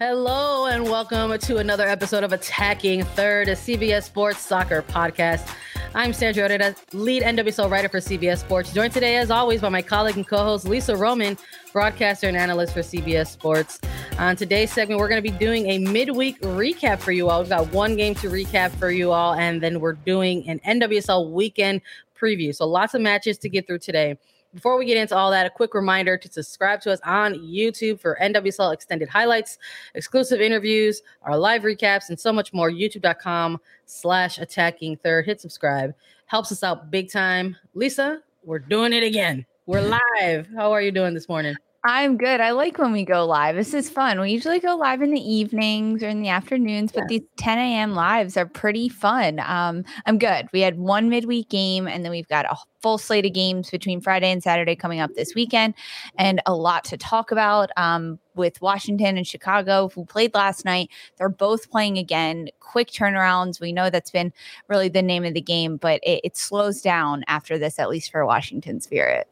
[0.00, 5.46] Hello and welcome to another episode of Attacking Third, a CBS Sports Soccer podcast.
[5.94, 9.82] I'm Sandra Herrera, lead NWSL writer for CBS Sports, joined today, as always, by my
[9.82, 11.36] colleague and co-host Lisa Roman,
[11.74, 13.78] broadcaster and analyst for CBS Sports.
[14.18, 17.40] On today's segment, we're going to be doing a midweek recap for you all.
[17.40, 21.30] We've got one game to recap for you all, and then we're doing an NWSL
[21.30, 21.82] weekend
[22.18, 22.54] preview.
[22.56, 24.16] So lots of matches to get through today.
[24.54, 28.00] Before we get into all that, a quick reminder to subscribe to us on YouTube
[28.00, 29.58] for NWSL extended highlights,
[29.94, 32.70] exclusive interviews, our live recaps, and so much more.
[32.70, 35.26] YouTube.com slash attacking third.
[35.26, 35.94] Hit subscribe.
[36.26, 37.56] Helps us out big time.
[37.74, 39.46] Lisa, we're doing it again.
[39.66, 40.48] We're live.
[40.56, 41.54] How are you doing this morning?
[41.82, 42.42] I'm good.
[42.42, 43.56] I like when we go live.
[43.56, 44.20] This is fun.
[44.20, 47.06] We usually go live in the evenings or in the afternoons, but yeah.
[47.18, 47.94] these 10 a.m.
[47.94, 49.40] lives are pretty fun.
[49.40, 50.46] Um, I'm good.
[50.52, 54.02] We had one midweek game, and then we've got a full slate of games between
[54.02, 55.72] Friday and Saturday coming up this weekend,
[56.18, 57.70] and a lot to talk about.
[57.78, 62.48] Um, with Washington and Chicago, who played last night, they're both playing again.
[62.60, 63.60] Quick turnarounds.
[63.60, 64.32] We know that's been
[64.68, 68.10] really the name of the game, but it, it slows down after this, at least
[68.10, 69.28] for Washington Spirit.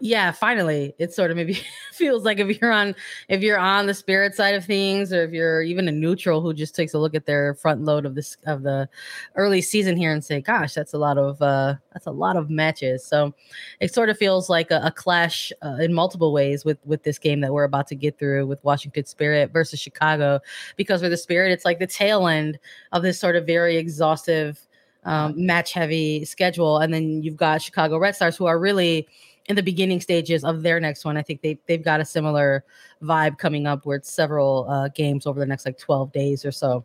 [0.00, 1.60] Yeah, finally, it sort of maybe
[1.92, 2.94] feels like if you're on
[3.28, 6.54] if you're on the spirit side of things, or if you're even a neutral who
[6.54, 8.88] just takes a look at their front load of this of the
[9.34, 12.50] early season here and say, "Gosh, that's a lot of uh, that's a lot of
[12.50, 13.34] matches." So
[13.80, 17.18] it sort of feels like a, a clash uh, in multiple ways with with this
[17.18, 20.40] game that we're about to get through with Washington Spirit versus Chicago,
[20.76, 22.58] because for the Spirit, it's like the tail end
[22.92, 24.66] of this sort of very exhaustive
[25.04, 29.08] um, match heavy schedule, and then you've got Chicago Red Stars who are really
[29.46, 31.16] in the beginning stages of their next one.
[31.16, 32.64] I think they they've got a similar
[33.02, 36.52] vibe coming up where it's several uh, games over the next like 12 days or
[36.52, 36.84] so.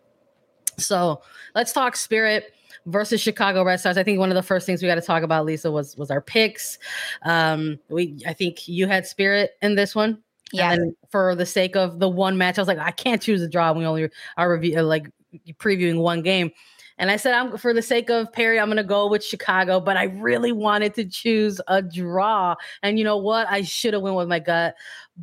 [0.78, 1.22] So
[1.56, 2.54] let's talk Spirit
[2.86, 3.98] versus Chicago Red Stars.
[3.98, 6.12] I think one of the first things we got to talk about, Lisa, was was
[6.12, 6.80] our picks.
[7.24, 10.24] Um, we I think you had Spirit in this one.
[10.54, 10.72] Yeah.
[10.72, 13.50] And for the sake of the one match, I was like, I can't choose a
[13.50, 13.74] draw.
[13.74, 15.12] We only are review like
[15.60, 16.52] previewing one game.
[16.98, 19.80] And I said, I'm for the sake of Perry, I'm going to go with Chicago,
[19.80, 22.56] but I really wanted to choose a draw.
[22.82, 23.48] And you know what?
[23.50, 24.76] I should have went with my gut,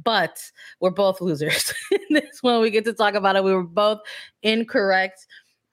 [0.02, 0.40] but
[0.80, 1.72] we're both losers.
[2.10, 3.44] this one, we get to talk about it.
[3.44, 4.00] We were both
[4.42, 5.26] incorrect.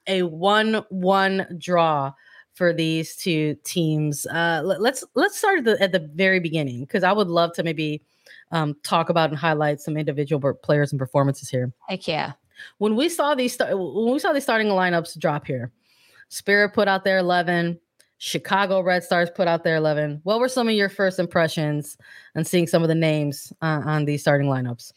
[0.08, 2.12] A one-one draw
[2.54, 4.26] for these two teams.
[4.26, 7.62] Uh, let's let's start at the, at the very beginning because I would love to
[7.62, 8.02] maybe
[8.50, 11.72] um, talk about and highlight some individual players and performances here.
[11.88, 12.32] Heck yeah!
[12.78, 15.72] When we saw these when we saw these starting lineups drop here,
[16.32, 17.78] Spirit put out their 11.
[18.16, 20.20] Chicago Red Stars put out their 11.
[20.22, 21.98] What were some of your first impressions
[22.34, 24.92] and seeing some of the names uh, on these starting lineups?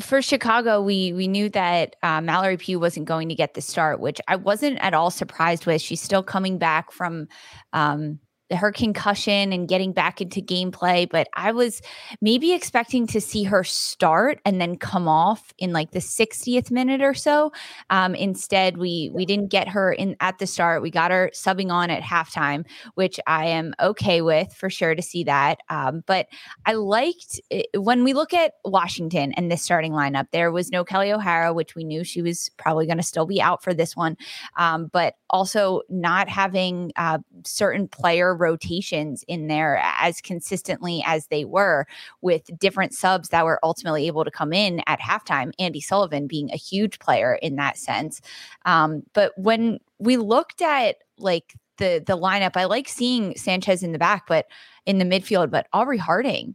[0.00, 3.98] For Chicago, we we knew that uh, Mallory Pugh wasn't going to get the start,
[3.98, 5.82] which I wasn't at all surprised with.
[5.82, 7.26] She's still coming back from
[7.72, 11.82] um, her concussion and getting back into gameplay, but I was
[12.20, 17.02] maybe expecting to see her start and then come off in like the 60th minute
[17.02, 17.52] or so.
[17.90, 20.82] Um, instead, we we didn't get her in at the start.
[20.82, 22.64] We got her subbing on at halftime,
[22.94, 25.58] which I am okay with for sure to see that.
[25.68, 26.28] Um, but
[26.66, 30.26] I liked it, when we look at Washington and this starting lineup.
[30.32, 33.40] There was no Kelley O'Hara, which we knew she was probably going to still be
[33.40, 34.16] out for this one,
[34.56, 41.44] um, but also not having uh, certain player rotations in there as consistently as they
[41.44, 41.86] were
[42.20, 45.52] with different subs that were ultimately able to come in at halftime.
[45.60, 48.20] Andi Sullivan being a huge player in that sense.
[48.64, 53.92] Um, but when we looked at like the the lineup, I like seeing Sanchez in
[53.92, 54.46] the back, but
[54.86, 56.54] in the midfield, but Aubrey Harding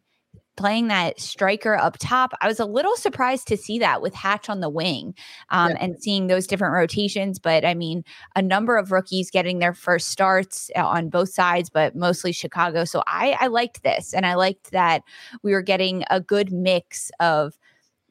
[0.56, 2.34] playing that striker up top.
[2.42, 5.16] I was a little surprised to see that with Hatch on the wing
[5.50, 5.78] um, yeah.
[5.80, 7.40] and seeing those different rotations.
[7.40, 8.04] But I mean,
[8.36, 12.86] a number of rookies getting their first starts uh, on both sides, but mostly Chicago.
[12.86, 14.14] So I, I liked this.
[14.14, 15.02] And I liked that
[15.42, 17.58] we were getting a good mix of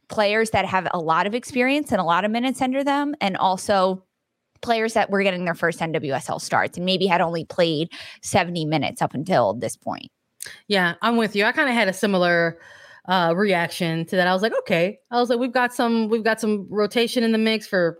[0.08, 3.36] players that have a lot of experience and a lot of minutes under them, and
[3.36, 4.04] also
[4.60, 7.88] players that were getting their first NWSL starts and maybe had only played
[8.22, 10.10] 70 minutes up until this point.
[10.68, 11.44] Yeah, I'm with you.
[11.44, 12.58] I kind of had a similar
[13.08, 14.28] uh reaction to that.
[14.28, 14.98] I was like, okay.
[15.10, 17.98] I was like, we've got some we've got some rotation in the mix for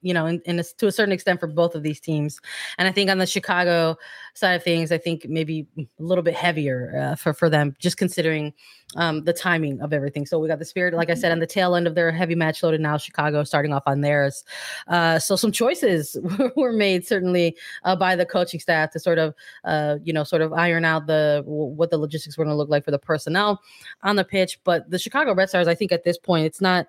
[0.00, 2.40] you know, in, in a, to a certain extent for both of these teams.
[2.78, 3.96] And I think on the Chicago
[4.34, 7.96] side of things, I think maybe a little bit heavier uh, for for them, just
[7.96, 8.54] considering
[8.96, 10.24] um, the timing of everything.
[10.24, 12.34] So we got the Spirit, like I said, on the tail end of their heavy
[12.34, 12.96] match loaded now.
[12.96, 14.44] Chicago starting off on theirs.
[14.86, 16.16] Uh, so some choices
[16.56, 19.34] were made certainly uh, by the coaching staff to sort of,
[19.64, 22.70] uh, you know, sort of iron out the what the logistics were going to look
[22.70, 23.60] like for the personnel
[24.02, 24.58] on the pitch.
[24.64, 26.86] But the Chicago Red Stars, I think at this point, it's not.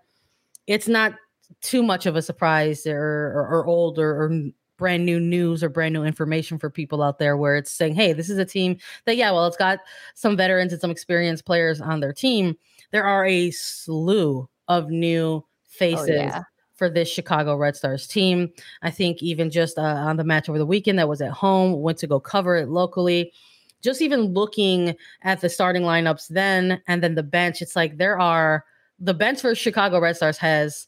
[0.68, 1.13] It's not
[1.62, 4.42] too much of a surprise or or, or old or, or
[4.78, 8.13] brand new news or brand new information for people out there where it's saying, hey,
[8.13, 9.80] this is a team that, yeah, well, it's got
[10.16, 12.57] some veterans and some experienced players on their team.
[12.92, 16.10] There are a slew of new oh, faces.
[16.10, 16.44] Oh, yeah.
[16.75, 18.54] For this Chicago Red Stars team.
[18.84, 21.81] I think even just uh, on the match over the weekend that was at home,
[21.81, 23.34] went to go cover it locally.
[23.81, 28.18] Just even looking at the starting lineups then and then the bench, it's like there
[28.18, 28.63] are
[28.98, 30.88] the bench for Chicago Red Stars has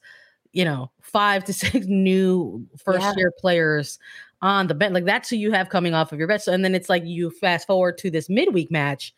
[0.54, 3.14] you know, five to six new first yeah.
[3.18, 4.00] year players
[4.42, 4.94] on the bench.
[4.94, 6.44] Like that's who you have coming off of your bench.
[6.44, 9.14] So, and then it's like you fast forward to this midweek match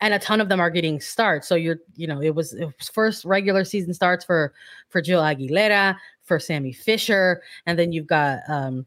[0.00, 1.46] and a ton of them are getting starts.
[1.48, 4.52] So you're, you know, it was, it was first regular season starts for
[4.88, 8.86] for Jill Aguilera, for Sammy Fisher, and then you've got um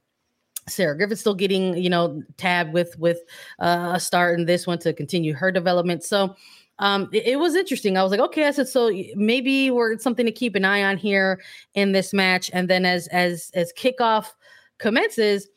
[0.67, 3.19] Sarah Griffith still getting, you know, tabbed with with
[3.59, 6.03] uh, a start in this one to continue her development.
[6.03, 6.35] So
[6.79, 7.97] um, it, it, was interesting.
[7.97, 10.97] I was like, okay, I said, so maybe we're something to keep an eye on
[10.97, 11.41] here
[11.73, 12.49] in this match.
[12.53, 14.33] And then as as as kickoff
[14.77, 15.47] commences,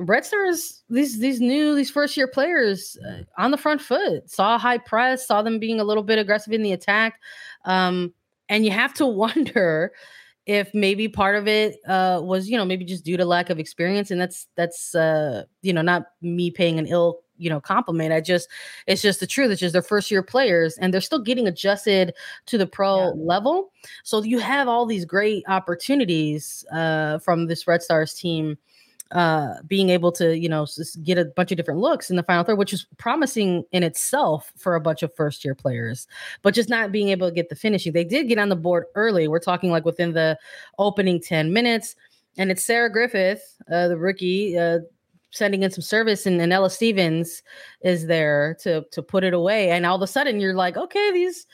[0.00, 4.58] Red Stars, these these new these first year players uh, on the front foot, saw
[4.58, 7.20] high press, saw them being a little bit aggressive in the attack,
[7.64, 8.12] um,
[8.48, 9.92] and you have to wonder
[10.46, 13.58] if maybe part of it uh, was you know maybe just due to lack of
[13.58, 18.12] experience, and that's that's uh, you know not me paying an ill you know compliment
[18.12, 18.48] i just
[18.86, 22.14] it's just the truth it's just their first year players and they're still getting adjusted
[22.46, 23.12] to the pro yeah.
[23.16, 23.72] level
[24.04, 28.56] so you have all these great opportunities uh, from this red stars team
[29.12, 30.66] uh, being able to, you know,
[31.02, 34.52] get a bunch of different looks in the final third, which is promising in itself
[34.56, 36.06] for a bunch of first year players,
[36.42, 37.92] but just not being able to get the finishing.
[37.92, 39.26] They did get on the board early.
[39.26, 40.38] We're talking like within the
[40.78, 41.96] opening 10 minutes.
[42.38, 44.78] And it's Sarah Griffith, uh, the rookie, uh,
[45.30, 47.42] sending in some service and, and Ella Stevens
[47.82, 49.70] is there to to put it away.
[49.70, 51.46] And all of a sudden you're like, okay, these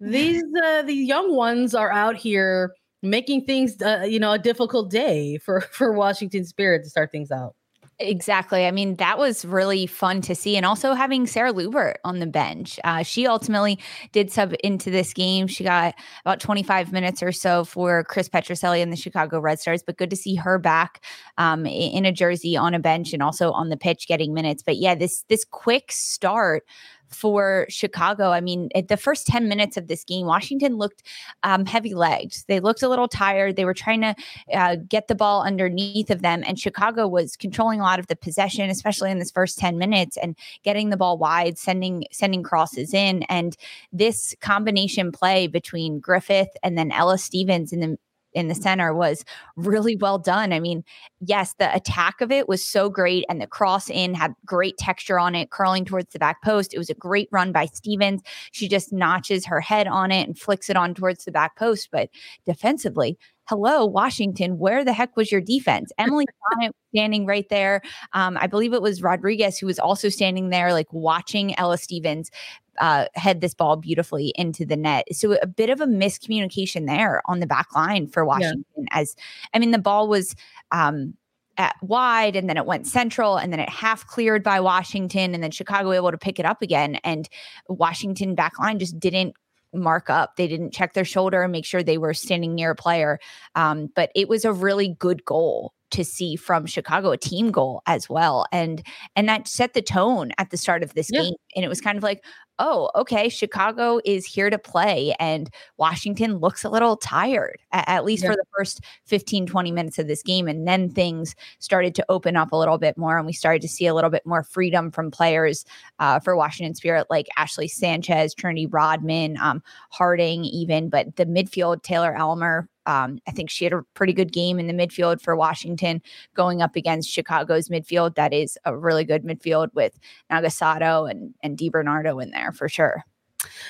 [0.00, 4.90] these uh the young ones are out here making things uh, you know a difficult
[4.90, 7.54] day for for Washington Spirit to start things out.
[7.98, 8.66] Exactly.
[8.66, 10.54] I mean, that was really fun to see.
[10.58, 12.78] And also having Sarah Luebbert on the bench.
[12.84, 13.78] Uh, she ultimately
[14.12, 15.46] did sub into this game.
[15.46, 19.82] She got about 25 minutes or so for Chris Petrucelli and the Chicago Red Stars,
[19.82, 21.02] but good to see her back
[21.38, 24.62] um, in a jersey on a bench and also on the pitch getting minutes.
[24.62, 26.64] But yeah, this this quick start
[27.10, 28.30] for Chicago.
[28.30, 31.02] I mean, at the first 10 minutes of this game, Washington looked
[31.42, 32.44] um, heavy legged.
[32.48, 33.56] They looked a little tired.
[33.56, 34.14] They were trying to
[34.52, 36.42] uh, get the ball underneath of them.
[36.46, 40.16] And Chicago was controlling a lot of the possession, especially in this first 10 minutes
[40.16, 43.22] and getting the ball wide, sending, sending crosses in.
[43.24, 43.56] And
[43.92, 47.98] this combination play between Griffith and then Ella Stevens in the
[48.36, 49.24] in the center was
[49.56, 50.52] really well done.
[50.52, 50.84] I mean,
[51.20, 55.18] yes, the attack of it was so great, and the cross in had great texture
[55.18, 56.74] on it, curling towards the back post.
[56.74, 58.22] It was a great run by Stevens.
[58.52, 61.88] She just notches her head on it and flicks it on towards the back post.
[61.90, 62.10] But
[62.44, 65.90] defensively, hello, Washington, where the heck was your defense?
[65.98, 67.80] Emily Sonnett standing right there.
[68.12, 72.30] Um, I believe it was Rodriguez who was also standing there, like watching Ella Stevens
[72.78, 75.06] uh, head this ball beautifully into the net.
[75.12, 78.64] So a bit of a miscommunication there on the back line for Washington.
[78.76, 78.84] Yeah.
[78.90, 79.16] As
[79.54, 80.34] I mean, the ball was
[80.72, 81.14] um,
[81.58, 85.42] at wide and then it went central and then it half cleared by Washington and
[85.42, 86.96] then Chicago able to pick it up again.
[86.96, 87.28] And
[87.68, 89.34] Washington back line just didn't
[89.72, 90.36] mark up.
[90.36, 93.18] They didn't check their shoulder and make sure they were standing near a player.
[93.54, 97.82] Um, but it was a really good goal to see from Chicago, a team goal
[97.86, 98.46] as well.
[98.52, 98.82] And
[99.14, 101.22] and that set the tone at the start of this yeah.
[101.22, 101.34] game.
[101.54, 102.24] And it was kind of like,
[102.58, 108.22] oh, okay, Chicago is here to play and Washington looks a little tired, at, least
[108.22, 108.30] yeah.
[108.30, 110.48] for the first 15, 20 minutes of this game.
[110.48, 113.68] And then things started to open up a little bit more and we started to
[113.68, 115.64] see a little bit more freedom from players
[115.98, 120.88] uh, for Washington Spirit, like Ashley Sanchez, Trinity Rodman, um, Harding, even.
[120.88, 124.68] But the midfield, Taylor Aylmer, um, I think she had a pretty good game in
[124.68, 126.00] the midfield for Washington
[126.34, 128.14] going up against Chicago's midfield.
[128.14, 129.98] That is a really good midfield with
[130.30, 133.04] Nagasato and and Di Bernardo in there for sure.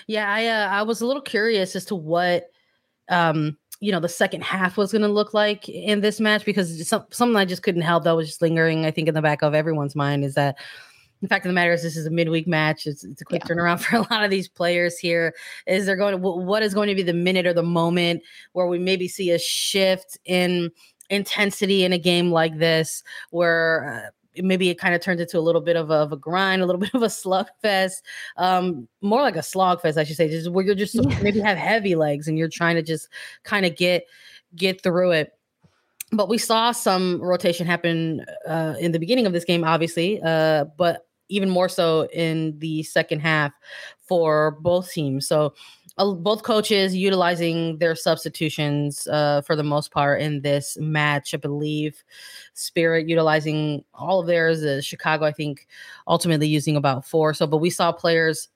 [0.07, 2.51] Yeah, I uh, I was a little curious as to what
[3.09, 6.89] um, you know the second half was going to look like in this match because
[6.89, 9.43] some, something I just couldn't help that was just lingering I think in the back
[9.43, 10.57] of everyone's mind is that
[11.23, 13.43] the fact of the matter is this is a midweek match it's, it's a quick
[13.45, 13.55] yeah.
[13.55, 15.35] turnaround for a lot of these players here
[15.67, 18.67] is there going to what is going to be the minute or the moment where
[18.67, 20.71] we maybe see a shift in
[21.11, 24.11] intensity in a game like this where uh,
[24.43, 26.67] maybe it kind of turns into a little bit of a, of a grind, a
[26.67, 28.03] little bit of a slugfest,
[28.37, 31.19] um, more like a slogfest, I should say, just where you're just yeah.
[31.23, 33.09] maybe have heavy legs and you're trying to just
[33.45, 34.07] kind of get
[34.55, 35.33] get through it.
[36.13, 40.67] But we saw some rotation happen uh, in the beginning of this game, obviously, uh,
[40.77, 43.53] but even more so in the second half
[44.07, 45.27] for both teams.
[45.27, 45.55] So
[45.97, 51.33] both coaches utilizing their substitutions uh, for the most part in this match.
[51.33, 52.05] I believe
[52.55, 54.63] Spirit utilizing all of theirs.
[54.63, 55.67] Uh, Chicago, I think,
[56.07, 57.33] ultimately using about four.
[57.33, 58.49] So, but we saw players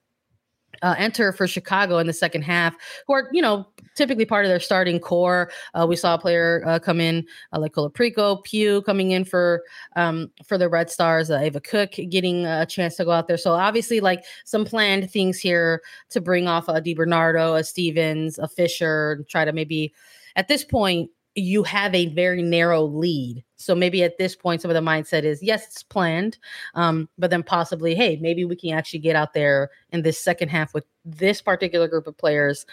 [0.82, 2.74] uh, enter for Chicago in the second half,
[3.06, 5.50] who are you know typically part of their starting core.
[5.74, 9.62] Uh, we saw a player uh, come in uh, like Colaprico, Pugh coming in for
[9.96, 13.36] um, for the Red Stars, uh, Ava Cook getting a chance to go out there.
[13.36, 18.48] So obviously, like some planned things here to bring off a DiBernardo, a Stevens, a
[18.48, 19.92] Fisher, try to maybe
[20.36, 23.44] at this point you have a very narrow lead.
[23.56, 26.38] So maybe at this point, some of the mindset is yes, it's planned,
[26.74, 30.48] um, but then possibly, hey, maybe we can actually get out there in this second
[30.48, 32.66] half with this particular group of players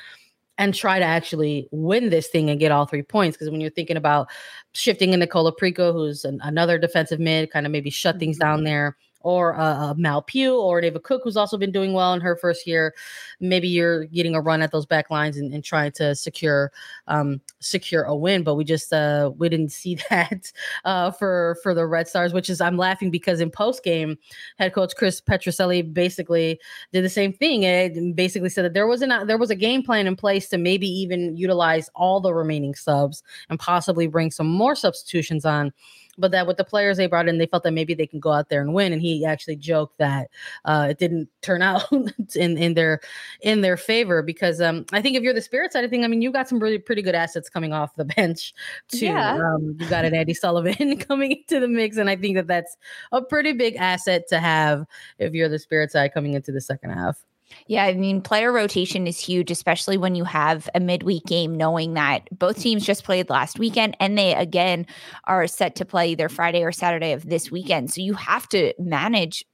[0.57, 3.38] and try to actually win this thing and get all three points.
[3.38, 4.27] Because when you're thinking about
[4.74, 8.65] shifting into Colaprico, who's an, another defensive mid, kind of maybe shut things down mm-hmm.
[8.65, 12.36] there or a Mal Pugh or Ava Cook, who's also been doing well in her
[12.36, 12.93] first year.
[13.39, 16.71] Maybe you're getting a run at those back lines and, and trying to secure
[17.07, 18.43] um, secure a win.
[18.43, 20.51] But we just uh, we didn't see that
[20.86, 24.17] uh, for for the Red Stars, which is I'm laughing because in post game,
[24.57, 26.59] head coach Chris Petrucelli basically
[26.93, 29.83] did the same thing and basically said that there was a there was a game
[29.83, 34.47] plan in place to maybe even utilize all the remaining subs and possibly bring some
[34.47, 35.74] more substitutions on
[36.17, 38.31] but that with the players they brought in, they felt that maybe they can go
[38.31, 38.93] out there and win.
[38.93, 40.29] And he actually joked that
[40.65, 41.91] uh, it didn't turn out
[42.36, 43.00] in in their
[43.41, 46.07] in their favor because um, I think if you're the spirit side of thing, I
[46.07, 48.53] mean, you got some really pretty good assets coming off the bench
[48.89, 49.05] too.
[49.05, 49.36] Yeah.
[49.36, 52.77] Um, you got an Andi Sullivan coming into the mix, and I think that that's
[53.12, 54.86] a pretty big asset to have
[55.19, 57.24] if you're the spirit side coming into the second half.
[57.68, 61.94] Yeah, I mean, player rotation is huge, especially when you have a midweek game, knowing
[61.94, 64.86] that both teams just played last weekend and they again
[65.25, 67.92] are set to play either Friday or Saturday of this weekend.
[67.92, 69.46] So you have to manage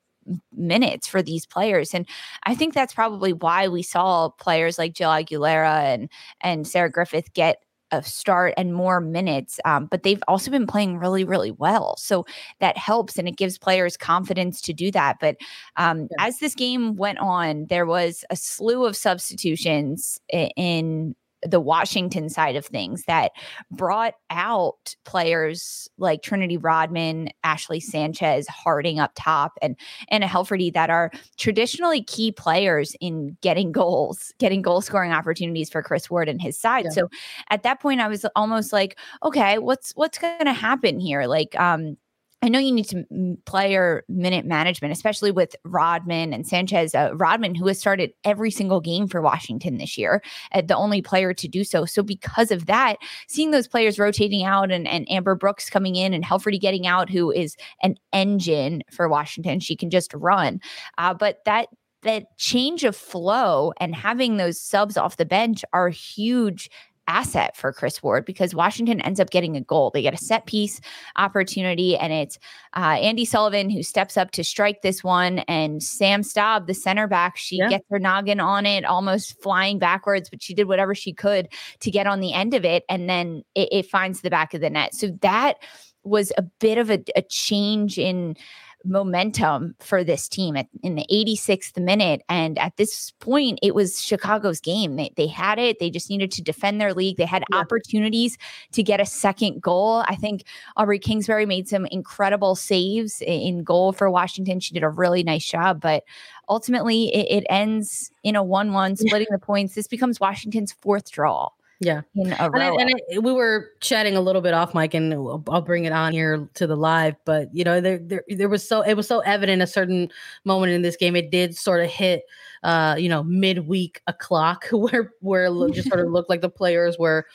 [0.53, 2.07] minutes for these players and
[2.43, 6.09] i think that's probably why we saw players like jill aguilera and
[6.41, 7.57] and sarah griffith get
[7.93, 9.59] of start and more minutes.
[9.65, 11.95] Um, but they've also been playing really, really well.
[11.97, 12.25] So
[12.59, 15.17] that helps and it gives players confidence to do that.
[15.19, 15.37] But
[15.77, 16.27] um, yeah.
[16.27, 22.55] as this game went on, there was a slew of substitutions in the Washington side
[22.55, 23.31] of things that
[23.71, 29.75] brought out players like Trinity Rodman, Ashley Sanchez, Harding up top, and
[30.09, 35.69] and a Hershfelt that are traditionally key players in getting goals, getting goal scoring opportunities
[35.69, 36.85] for Kris Ward and his side.
[36.85, 36.91] Yeah.
[36.91, 37.09] So
[37.49, 41.25] at that point, I was almost like, okay, what's what's going to happen here?
[41.25, 41.97] Like, um,
[42.43, 46.93] I know you need to player minute management, especially with Rodman and Sanchez.
[46.93, 50.21] Uh, Rodman, who has started every single game for Washington this year,
[50.51, 51.85] uh, the only player to do so.
[51.85, 52.97] So, because of that,
[53.29, 57.09] seeing those players rotating out and, and Amber Brooks coming in and Hershfelt getting out,
[57.09, 60.59] who is an engine for Washington, she can just run.
[60.97, 61.69] Uh, but that
[62.01, 66.69] that change of flow and having those subs off the bench are huge
[67.07, 69.91] asset for Kris Ward because Washington ends up getting a goal.
[69.91, 70.79] They get a set piece
[71.15, 72.39] opportunity, and it's
[72.73, 77.07] uh, Andi Sullivan who steps up to strike this one, and Sam Staab, the center
[77.07, 77.69] back, she yeah.
[77.69, 81.47] gets her noggin on it, almost flying backwards, but she did whatever she could
[81.79, 84.61] to get on the end of it, and then it, it finds the back of
[84.61, 84.93] the net.
[84.93, 85.57] So that
[86.03, 88.35] was a bit of a, a change in
[88.83, 92.21] momentum for this team at, in the 86th minute.
[92.29, 94.95] And at this point, it was Chicago's game.
[94.95, 95.79] They, they had it.
[95.79, 97.17] They just needed to defend their league.
[97.17, 97.59] They had yeah.
[97.59, 98.37] opportunities
[98.73, 100.03] to get a second goal.
[100.07, 100.45] I think
[100.77, 104.59] Aubrey Kingsbury made some incredible saves in goal for Washington.
[104.59, 106.03] She did a really nice job, but
[106.49, 109.75] ultimately it, it ends in a 1 1, splitting the points.
[109.75, 111.49] This becomes Washington's fourth draw.
[111.85, 112.01] Yeah.
[112.15, 115.85] And, I, and I, we were chatting a little bit off mic and I'll bring
[115.85, 118.95] it on here to the live, but you know, there, there, there was so, it
[118.95, 120.09] was so evident a certain
[120.45, 121.15] moment in this game.
[121.15, 122.23] It did sort of hit,
[122.63, 126.97] uh, you know, midweek o'clock where, where it just sort of looked like the players
[126.97, 127.25] were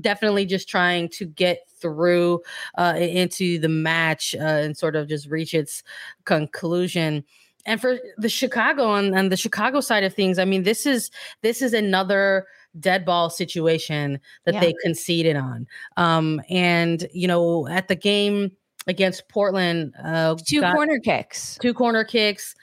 [0.00, 2.40] definitely just trying to get through
[2.76, 5.82] uh, into the match uh, and sort of just reach its
[6.24, 7.24] conclusion
[7.66, 11.10] and for the Chicago and, and the Chicago side of things, I mean, this is
[11.42, 12.46] this is another
[12.80, 14.60] dead ball situation that yeah.
[14.60, 15.66] they conceded on.
[15.96, 18.52] Um, and you know, at the game
[18.86, 22.54] against Portland, uh, two corner kicks, two corner kicks.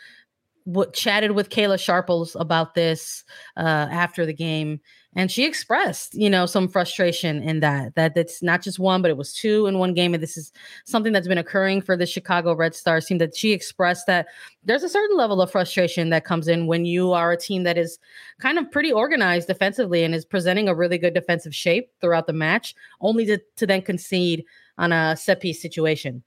[0.65, 3.25] What chatted with Kayla Sharples about this
[3.57, 4.79] uh, after the game,
[5.15, 9.11] and she expressed you know some frustration in that that it's not just one but
[9.11, 10.13] it was two in one game.
[10.13, 10.51] And this is
[10.85, 14.27] something that's been occurring for the chicago red stars team that she expressed that
[14.63, 17.77] there's a certain level of frustration that comes in when you are a team that
[17.77, 17.99] is
[18.39, 22.33] kind of pretty organized defensively and is presenting a really good defensive shape throughout the
[22.33, 24.43] match only to, to then concede
[24.77, 26.23] on a set piece situation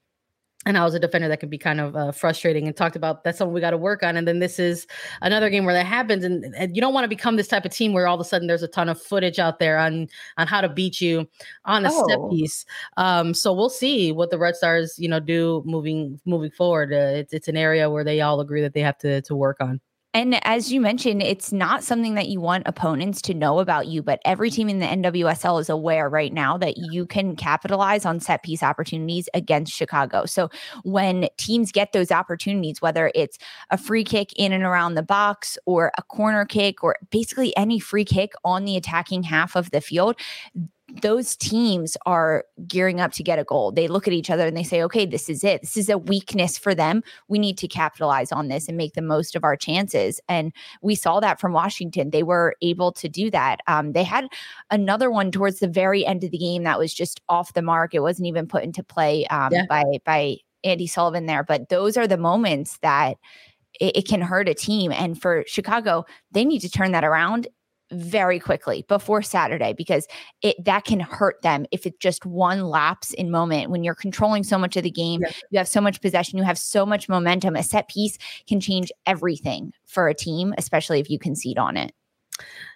[0.67, 3.23] and I was a defender that could be kind of uh, frustrating and talked about
[3.23, 4.17] that's something we got to work on.
[4.17, 4.87] And then this is
[5.23, 7.71] another game where that happens, and, and, you don't want to become this type of
[7.71, 10.47] team where all of a sudden there's a ton of footage out there on on
[10.49, 11.27] how to beat you
[11.65, 12.05] on a oh.
[12.05, 12.67] step piece.
[12.97, 16.93] Um, so we'll see what the Red Stars you know do moving moving forward.
[16.93, 19.59] Uh, it's it's an area where they all agree that they have to to work
[19.61, 19.81] on.
[20.17, 24.03] And as you mentioned, it's not something that you want opponents to know about you,
[24.03, 28.21] but every team in the NWSL is aware right now that you can capitalize on
[28.21, 30.25] set piece opportunities against Chicago.
[30.25, 30.49] So
[30.85, 33.37] when teams get those opportunities, whether it's
[33.69, 37.79] a free kick in and around the box or a corner kick or basically any
[37.79, 40.17] free kick on the attacking half of the field,
[41.03, 43.73] those teams are gearing up to get a goal.
[43.73, 45.61] They look at each other and they say, okay, this is it.
[45.61, 47.03] This is a weakness for them.
[47.29, 50.21] We need to capitalize on this and make the most of our chances.
[50.29, 52.11] And we saw that from Washington.
[52.11, 53.61] They were able to do that.
[53.67, 54.27] Um, they had
[54.71, 57.95] another one towards the very end of the game that was just off the mark.
[57.95, 59.67] It wasn't even put into play um, yeah.
[59.69, 61.45] by by Andi Sullivan there.
[61.45, 63.17] But those are the moments that
[63.81, 64.93] it, can hurt a team.
[64.93, 67.49] And for Chicago, they need to turn that around
[67.93, 70.07] very quickly before Saturday because
[70.43, 74.43] it that can hurt them if it's just one lapse in moment when you're controlling
[74.43, 75.31] so much of the game yeah.
[75.51, 78.91] you have so much possession you have so much momentum a set piece can change
[79.07, 81.93] everything for a team especially if you concede on it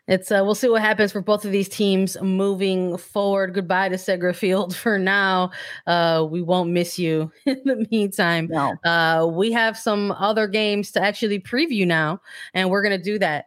[0.06, 3.54] it's uh, we'll see what happens for both of these teams moving forward.
[3.54, 5.50] Goodbye to Segra Field for now.
[5.86, 8.48] Uh, we won't miss you in the meantime.
[8.50, 8.74] No.
[8.84, 12.20] Uh, we have some other games to actually preview now,
[12.54, 13.46] and we're gonna do that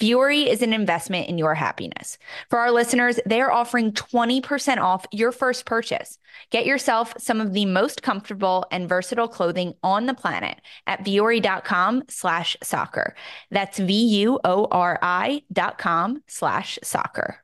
[0.00, 2.18] Vuori is an investment in your happiness.
[2.50, 6.18] For our listeners, they are offering 20% off your first purchase.
[6.50, 12.02] Get yourself some of the most comfortable and versatile clothing on the planet at vuori.com
[12.08, 13.14] slash soccer.
[13.50, 17.43] That's V-U-O-R-I dot com slash soccer.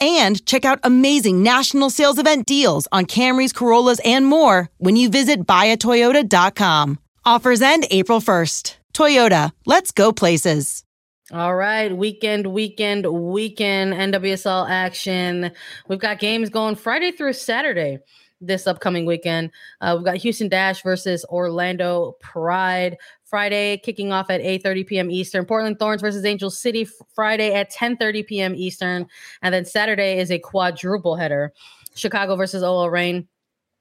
[0.00, 5.08] and check out amazing national sales event deals on Camrys, Corollas, and more when you
[5.08, 6.98] visit buyatoyota.com.
[7.24, 8.76] Offers end April 1st.
[8.94, 10.84] Toyota, let's go places.
[11.32, 15.50] All right, weekend, weekend, weekend NWSL action.
[15.88, 17.98] We've got games going Friday through Saturday
[18.40, 19.50] this upcoming weekend.
[19.80, 22.96] Uh, we've got Houston Dash versus Orlando Pride.
[23.26, 25.10] Friday kicking off at 8:30 p.m.
[25.10, 25.44] Eastern.
[25.44, 28.54] Portland Thorns versus Angel City Friday at 10:30 p.m.
[28.54, 29.06] Eastern,
[29.42, 31.52] and then Saturday is a quadruple header:
[31.94, 33.28] Chicago versus OL Reign.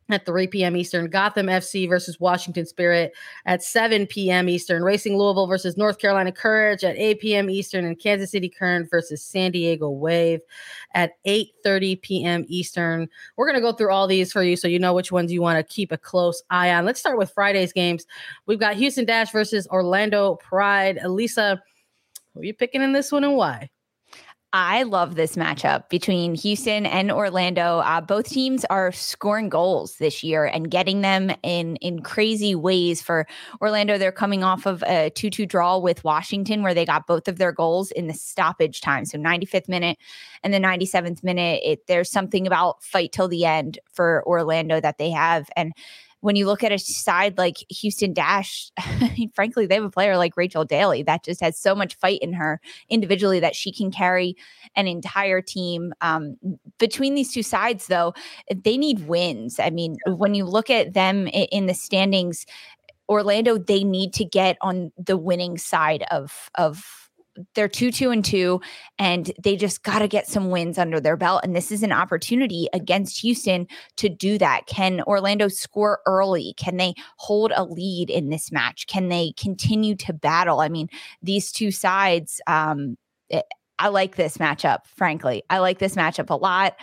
[0.10, 0.76] At 3 p.m.
[0.76, 3.14] Eastern, Gotham FC versus Washington Spirit
[3.46, 4.48] at 7 p.m.
[4.48, 7.50] Eastern, Racing Louisville versus North Carolina Courage at 8 p.m.
[7.50, 10.42] Eastern, and Kansas City Current versus San Diego Wave
[10.94, 12.46] at 8:30 p.m.
[12.48, 13.10] Eastern.
[13.36, 15.58] We're gonna go through all these for you so you know which ones you want
[15.58, 16.86] to keep a close eye on.
[16.86, 18.06] Let's start with Friday's games.
[18.46, 21.00] We've got Houston Dash versus Orlando Pride.
[21.02, 21.62] Elisa,
[22.34, 23.70] who are you picking in this one and why?
[24.58, 27.80] I love this matchup between Houston and Orlando.
[27.80, 33.02] Uh, both teams are scoring goals this year and getting them in in crazy ways.
[33.02, 33.28] For
[33.62, 37.38] Orlando, they're coming off of a two-two draw with Washington, where they got both of
[37.38, 39.98] their goals in the stoppage time, so 95th minute
[40.42, 41.60] and the 97th minute.
[41.62, 45.74] It, there's something about fight till the end for Orlando that they have, and
[46.22, 49.90] when you look at a side like Houston Dash, I mean, frankly, they have a
[49.90, 53.72] player like Rachel Daly that just has so much fight in her individually that she
[53.72, 54.36] can carry
[54.76, 55.94] an entire team.
[56.02, 56.38] Um,
[56.80, 58.14] between these two sides, though,
[58.54, 59.60] they need wins.
[59.60, 62.46] I mean, when you look at them in the standings,
[63.08, 67.05] Orlando, they need to get on the winning side of of
[67.54, 68.62] they're two, two, and two,
[68.98, 71.42] and they just got to get some wins under their belt.
[71.44, 73.68] And this is an opportunity against Houston
[73.98, 74.68] to do that.
[74.68, 76.54] Can Orlando score early?
[76.58, 78.88] Can they hold a lead in this match?
[78.88, 80.60] Can they continue to battle?
[80.60, 80.90] I mean,
[81.22, 82.98] these two sides, um,
[83.30, 83.46] it,
[83.80, 85.44] I like this matchup, frankly.
[85.50, 86.76] I like this matchup a lot.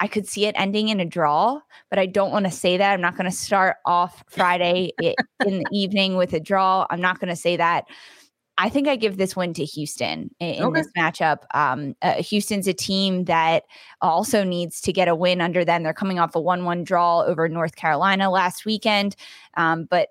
[0.00, 2.92] I could see it ending in a draw, but I don't want to say that.
[2.92, 5.14] I'm not going to start off Friday in
[5.58, 6.86] the evening with a draw.
[6.90, 7.84] I'm not going to say that.
[8.60, 10.80] I think I give this win to Houston in, in okay.
[10.80, 11.44] this matchup.
[11.54, 13.64] Um, uh, Houston's a team that
[14.02, 15.84] also needs to get a win under them.
[15.84, 19.14] They're coming off a 1 1 draw over North Carolina last weekend.
[19.54, 20.08] Um, but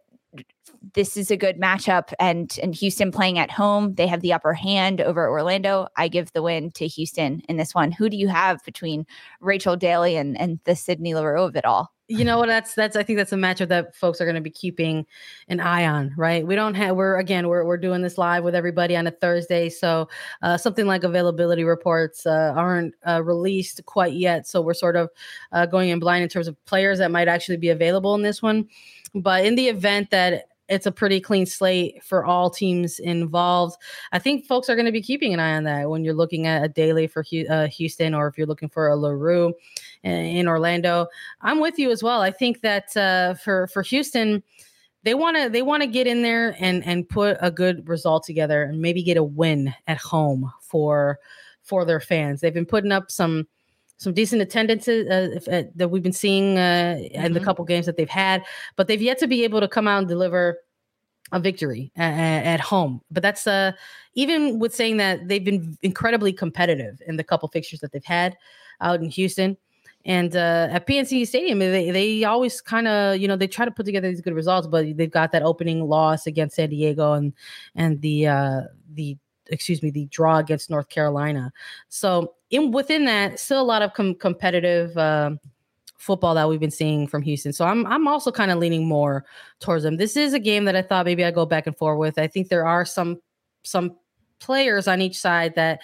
[0.94, 3.96] this is a good matchup and and Houston playing at home.
[3.96, 5.88] They have the upper hand over Orlando.
[5.96, 7.92] I give the win to Houston in this one.
[7.92, 9.06] Who do you have between
[9.40, 11.94] Rachel Daly and and the Sydney Leroux of it all?
[12.10, 12.48] You know what?
[12.48, 15.06] That's that's i think that's a matchup that folks are going to be keeping
[15.50, 16.48] an eye on right?
[16.48, 19.68] We don't have we're again we're, we're doing this live with everybody on a thursday.
[19.70, 20.08] So
[20.42, 24.48] uh, something like availability reports uh, aren't uh, released quite yet.
[24.48, 25.10] So we're sort of
[25.52, 28.42] uh, going in blind in terms of players that might actually be available in this
[28.42, 28.70] one
[29.22, 33.78] but in the event that it's a pretty clean slate for all teams involved.
[34.12, 36.46] I think folks are going to be keeping an eye on that when you're looking
[36.46, 39.54] at a Daly for uh, Houston or if you're looking for a Leroux
[40.04, 41.08] in Orlando.
[41.42, 42.22] I'm with you as well.
[42.22, 44.44] I think that uh, for for Houston,
[45.04, 48.24] they want to they want to get in there and and put a good result
[48.24, 51.20] together and maybe get a win at home for
[51.62, 52.42] for their fans.
[52.42, 53.48] They've been putting up some
[53.98, 57.26] some decent attendances uh, uh, that we've been seeing uh, mm-hmm.
[57.26, 57.46] in the mm-hmm.
[57.46, 58.44] couple games that they've had,
[58.76, 60.58] but they've yet to be able to come out and deliver
[61.34, 63.02] a victory at, at home.
[63.12, 63.74] But that's uh
[64.14, 68.38] even with saying that they've been incredibly competitive in the couple fixtures that they've had
[68.82, 69.58] out in Houston.
[70.06, 73.72] And uh, at PNC Stadium, they, they always kind of, you know, they try to
[73.72, 77.34] put together these good results, but they've got that opening loss against San Diego and
[77.76, 78.62] and the uh,
[78.94, 81.52] the excuse me the draw against North Carolina.
[81.90, 85.32] So in within that, still a lot of com- competitive uh,
[85.98, 87.54] football that we've been seeing from Houston.
[87.54, 89.26] So I'm I'm also kind of leaning more
[89.60, 89.98] towards them.
[89.98, 92.18] This is a game that I thought maybe I go back and forth with.
[92.18, 93.22] I think there are some
[93.64, 93.98] some
[94.40, 95.80] players on each side that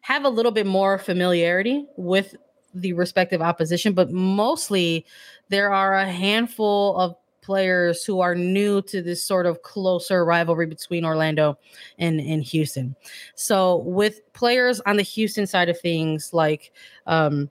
[0.00, 2.34] have a little bit more familiarity with
[2.74, 5.06] the respective opposition, but mostly
[5.48, 7.16] there are a handful of
[7.48, 11.58] players who are new to this sort of closer rivalry between Orlando
[11.98, 12.94] and, and Houston.
[13.36, 16.72] So with players on the Houston side of things, like
[17.06, 17.50] um,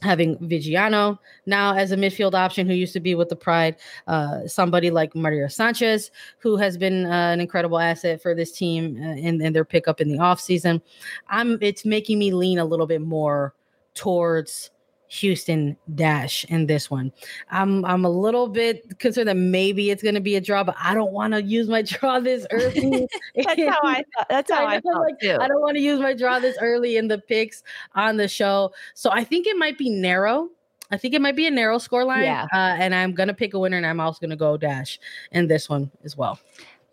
[0.00, 4.46] having Viggiano now as a midfield option who used to be with the Pride, uh,
[4.46, 9.08] somebody like Maria Sanchez, who has been uh, an incredible asset for this team uh,
[9.10, 10.80] in, in their pickup in the offseason.
[11.28, 13.54] I'm it's making me lean a little bit more
[13.92, 14.70] towards
[15.08, 17.12] Houston dash in this one.
[17.50, 20.76] I'm I'm a little bit concerned that maybe it's going to be a draw, but
[20.78, 23.08] I don't want to use my draw this early.
[23.34, 24.26] that's how I thought.
[24.28, 25.38] That's how I, I felt like, too.
[25.40, 27.62] I don't want to use my draw this early in the picks
[27.94, 28.72] on the show.
[28.94, 30.50] So I think it might be narrow.
[30.90, 32.24] I think it might be a narrow score line.
[32.24, 32.46] Yeah.
[32.52, 34.98] Uh, and I'm gonna pick a winner, and I'm also gonna go dash
[35.32, 36.38] in this one as well.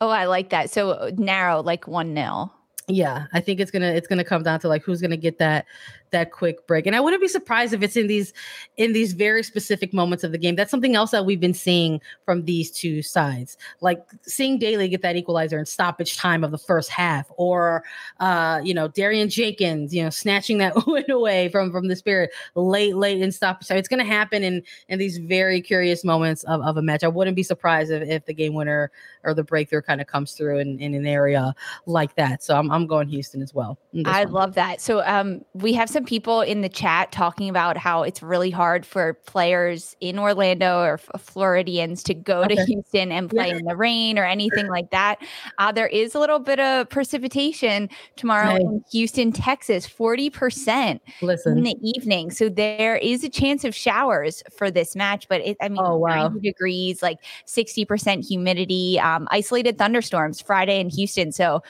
[0.01, 0.69] Oh, I like that.
[0.69, 2.54] So uh, narrow, like one nil.
[2.88, 5.65] Yeah, I think it's gonna it's gonna come down to like who's gonna get that
[6.12, 6.86] that quick break.
[6.88, 8.34] And I wouldn't be surprised if it's in these
[8.78, 10.56] in these very specific moments of the game.
[10.56, 13.58] That's something else that we've been seeing from these two sides.
[13.82, 17.84] Like seeing Daly get that equalizer in stoppage time of the first half, or
[18.20, 22.32] uh, you know, Darian Jenkins, you know, snatching that win away from from the spirit
[22.56, 23.78] late, late in stoppage time.
[23.78, 27.04] It's gonna happen in in these very curious moments of, of a match.
[27.04, 28.91] I wouldn't be surprised if, if the game winner
[29.24, 31.54] or the breakthrough kind of comes through in, in an area
[31.86, 32.44] like that.
[32.44, 33.78] So I'm I'm going Houston as well.
[34.06, 34.34] I one.
[34.34, 34.82] love that.
[34.82, 38.86] So um, we have some people in the chat talking about how it's really hard
[38.86, 42.56] for players in Orlando or Floridians to go okay.
[42.56, 43.56] to Houston and play yeah.
[43.56, 45.20] in the rain or anything like that.
[45.58, 51.60] Uh, there is a little bit of precipitation tomorrow in Houston, Texas, 40% Listen.
[51.60, 52.30] in the evening.
[52.30, 55.96] So there is a chance of showers for this match, but it, I mean, oh,
[55.96, 56.28] wow.
[56.28, 61.32] 90 degrees, like 60% humidity, um, isolated thunderstorms Friday in Houston.
[61.32, 61.64] So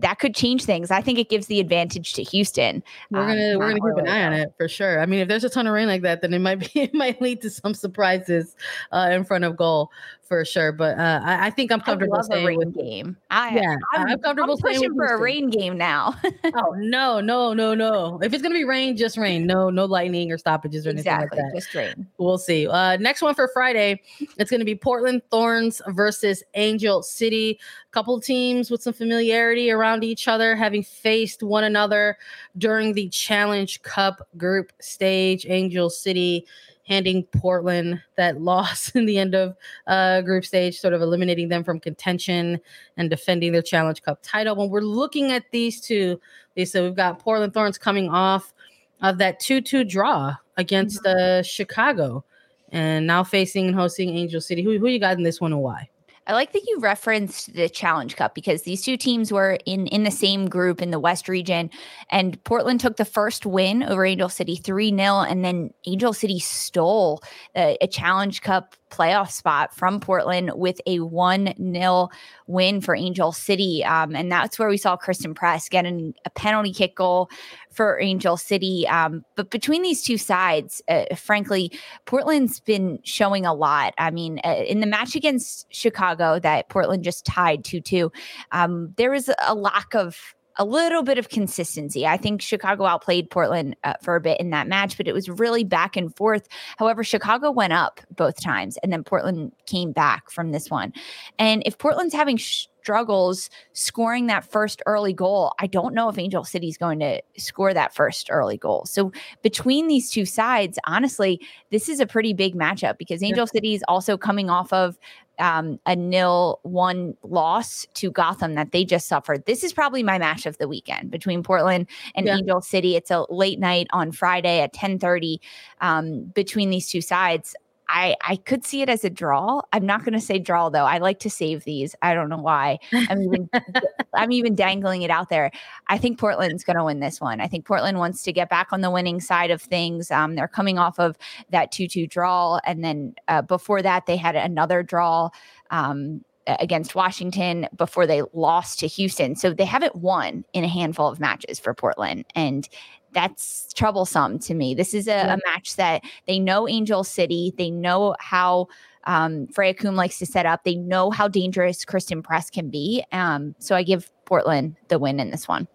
[0.00, 0.90] that could change things.
[0.90, 2.82] I think it gives the advantage to Houston.
[3.10, 5.00] We're gonna um, we're gonna keep an eye on it for sure.
[5.00, 6.94] I mean, if there's a ton of rain like that, then it might be it
[6.94, 8.56] might lead to some surprises
[8.92, 9.90] uh, in front of goal
[10.26, 10.72] for sure.
[10.72, 13.16] But uh, I, I, think I'm comfortable staying a rain with game.
[13.30, 16.14] I, yeah, I'm, I'm comfortable I'm pushing for a rain game now.
[16.54, 18.18] oh no, no, no, no!
[18.22, 19.46] If it's gonna be rain, just rain.
[19.46, 21.60] No, no lightning or stoppages or exactly, anything like that.
[21.60, 22.06] Just rain.
[22.18, 22.66] We'll see.
[22.66, 24.02] Uh, next one for Friday,
[24.38, 27.58] it's gonna be Portland Thorns versus Angel City.
[27.90, 32.18] Couple teams with some familiarity around each other, having faced one another
[32.58, 35.46] during the Challenge Cup group stage.
[35.48, 36.44] Angel City
[36.86, 41.64] handing Portland that loss in the end of uh, group stage, sort of eliminating them
[41.64, 42.60] from contention
[42.96, 44.56] and defending their Challenge Cup title.
[44.56, 46.20] When we're looking at these two,
[46.56, 48.54] Lisa, we've got Portland Thorns coming off
[49.02, 52.24] of that 2 2 draw against uh, Chicago
[52.70, 54.62] and now facing and hosting Angel City.
[54.62, 55.88] Who, who you got in this one and why?
[56.26, 60.04] I like that you referenced the Challenge Cup because these two teams were in in
[60.04, 61.70] the same group in the West region,
[62.10, 66.38] and Portland took the first win over Angel City three 0 and then Angel City
[66.38, 67.22] stole
[67.54, 72.08] a, a Challenge Cup playoff spot from Portland with a 1 0
[72.46, 73.84] win for Angel City.
[73.84, 77.28] Um, and that's where we saw Christen Press getting a penalty kick goal
[77.72, 78.86] for Angel City.
[78.86, 81.72] Um, but between these two sides, uh, frankly,
[82.04, 83.94] Portland's been showing a lot.
[83.98, 88.12] I mean, uh, in the match against Chicago that Portland just tied 2 2,
[88.52, 92.06] um, there was a lack of a little bit of consistency.
[92.06, 95.28] I think Chicago outplayed Portland uh, for a bit in that match, but it was
[95.28, 96.48] really back and forth.
[96.76, 100.92] However, Chicago went up both times and then Portland came back from this one.
[101.38, 106.44] And if Portland's having struggles scoring that first early goal, I don't know if Angel
[106.44, 108.84] City is going to score that first early goal.
[108.84, 109.10] So
[109.42, 111.40] between these two sides, honestly,
[111.70, 113.52] this is a pretty big matchup because Angel yeah.
[113.52, 114.98] City is also coming off of
[115.38, 119.44] um, a nil one loss to Gotham that they just suffered.
[119.46, 122.36] This is probably my match of the weekend between Portland and yeah.
[122.36, 122.96] Angel City.
[122.96, 125.40] It's a late night on Friday at 10 30
[125.80, 127.54] um, between these two sides.
[127.88, 129.60] I I could see it as a draw.
[129.72, 130.84] I'm not going to say draw though.
[130.84, 131.94] I like to save these.
[132.02, 132.78] I don't know why.
[132.92, 133.50] I'm even
[134.14, 135.50] I'm even dangling it out there.
[135.88, 137.40] I think Portland's going to win this one.
[137.40, 140.10] I think Portland wants to get back on the winning side of things.
[140.10, 141.16] Um, they're coming off of
[141.50, 145.30] that 2-2 draw and then uh, before that they had another draw
[145.70, 149.34] um, against Washington before they lost to Houston.
[149.36, 152.24] So they haven't won in a handful of matches for Portland.
[152.34, 152.68] And
[153.14, 154.74] that's troublesome to me.
[154.74, 155.34] This is a, yeah.
[155.34, 158.68] a match that they know Angel City, they know how
[159.04, 163.04] um, Freya Coombe likes to set up, they know how dangerous Christen Press can be.
[163.12, 165.68] Um, so I give Portland the win in this one.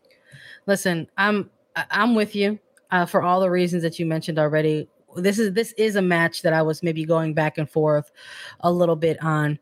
[0.65, 2.60] Listen, I'm I'm with you
[2.91, 4.88] uh, for all the reasons that you mentioned already.
[5.15, 8.12] This is this is a match that I was maybe going back and forth
[8.60, 9.58] a little bit on,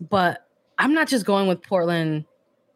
[0.00, 0.46] but
[0.78, 2.24] I'm not just going with Portland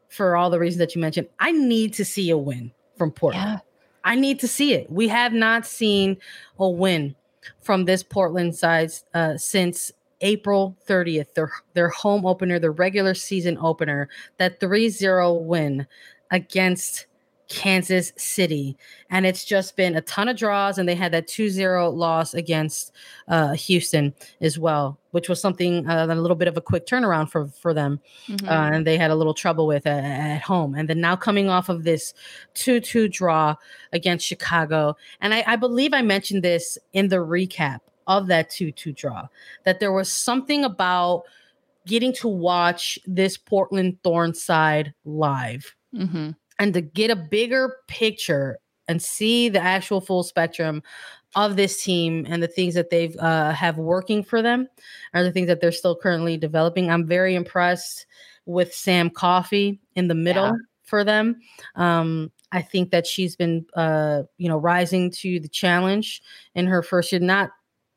[0.09, 1.29] for all the reasons that you mentioned.
[1.39, 3.45] I need to see a win from Portland.
[3.45, 3.59] Yeah.
[4.05, 4.91] I need to see it.
[4.91, 6.19] We have not seen
[6.59, 7.15] a win
[7.61, 13.57] from this Portland side uh, since April 30th, their their home opener, the regular season
[13.61, 14.09] opener,
[14.39, 15.87] that 3-0 win
[16.31, 17.07] against
[17.49, 18.77] Kansas City.
[19.11, 20.79] And it's just been a ton of draws.
[20.79, 22.93] And they had that 2 0 loss against
[23.27, 27.31] uh, Houston as well, which was something, uh, a little bit of a quick turnaround
[27.31, 28.01] for, for them.
[28.29, 28.49] Mm-hmm.
[28.49, 30.75] Uh, and they had a little trouble with at, at home.
[30.75, 32.15] And then now coming off of this
[32.55, 33.55] 2 2 draw
[33.93, 34.97] against Chicago.
[35.21, 39.27] And I, I believe I mentioned this in the recap of that 2 2 draw,
[39.65, 41.25] that there was something about
[41.87, 45.75] getting to watch this Portland Thorn side live.
[45.95, 50.83] Mm-hmm and to get a bigger picture and see the actual full spectrum
[51.37, 54.67] of this team and the things that they've uh, have working for them
[55.13, 56.91] are the things that they're still currently developing.
[56.91, 58.07] I'm very impressed
[58.47, 60.53] with Sam Coffey in the middle yeah.
[60.85, 61.39] for them.
[61.77, 66.23] Um, I think that she's been, uh, you know, rising to the challenge
[66.55, 67.21] in her first year.
[67.21, 67.51] Not,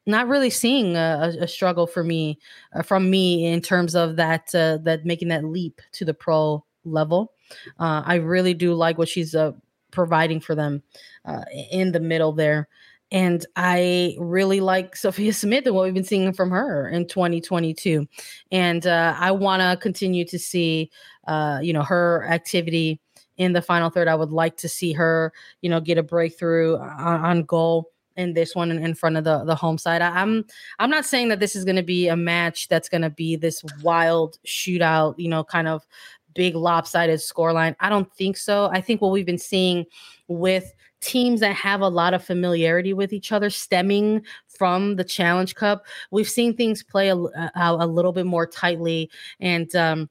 [0.05, 2.37] not really seeing a, a struggle for me,
[2.75, 6.65] uh, from me in terms of that, uh, that making that leap to the pro
[6.83, 7.31] level.
[7.79, 9.51] Uh, I really do like what she's uh,
[9.91, 10.83] providing for them
[11.25, 12.67] uh, in the middle there.
[13.11, 18.07] And I really like Sophia Smith and what we've been seeing from her in 2022.
[18.51, 20.89] And uh, I want to continue to see,
[21.27, 22.99] uh, you know, her activity
[23.37, 24.07] in the final third.
[24.07, 28.33] I would like to see her, you know, get a breakthrough on, on goal in
[28.33, 30.01] this one in, front of the the home side.
[30.01, 30.45] I, am
[30.79, 33.35] I'm not saying that this is going to be a match that's going to be
[33.35, 35.85] this wild shootout, you know, kind of
[36.33, 37.75] big lopsided scoreline.
[37.79, 38.69] I don't think so.
[38.71, 39.85] I think what we've been seeing
[40.27, 45.55] with teams that have a lot of familiarity with each other stemming from the Challenge
[45.55, 50.09] Cup, we've seen things play a, a, a little bit more tightly and um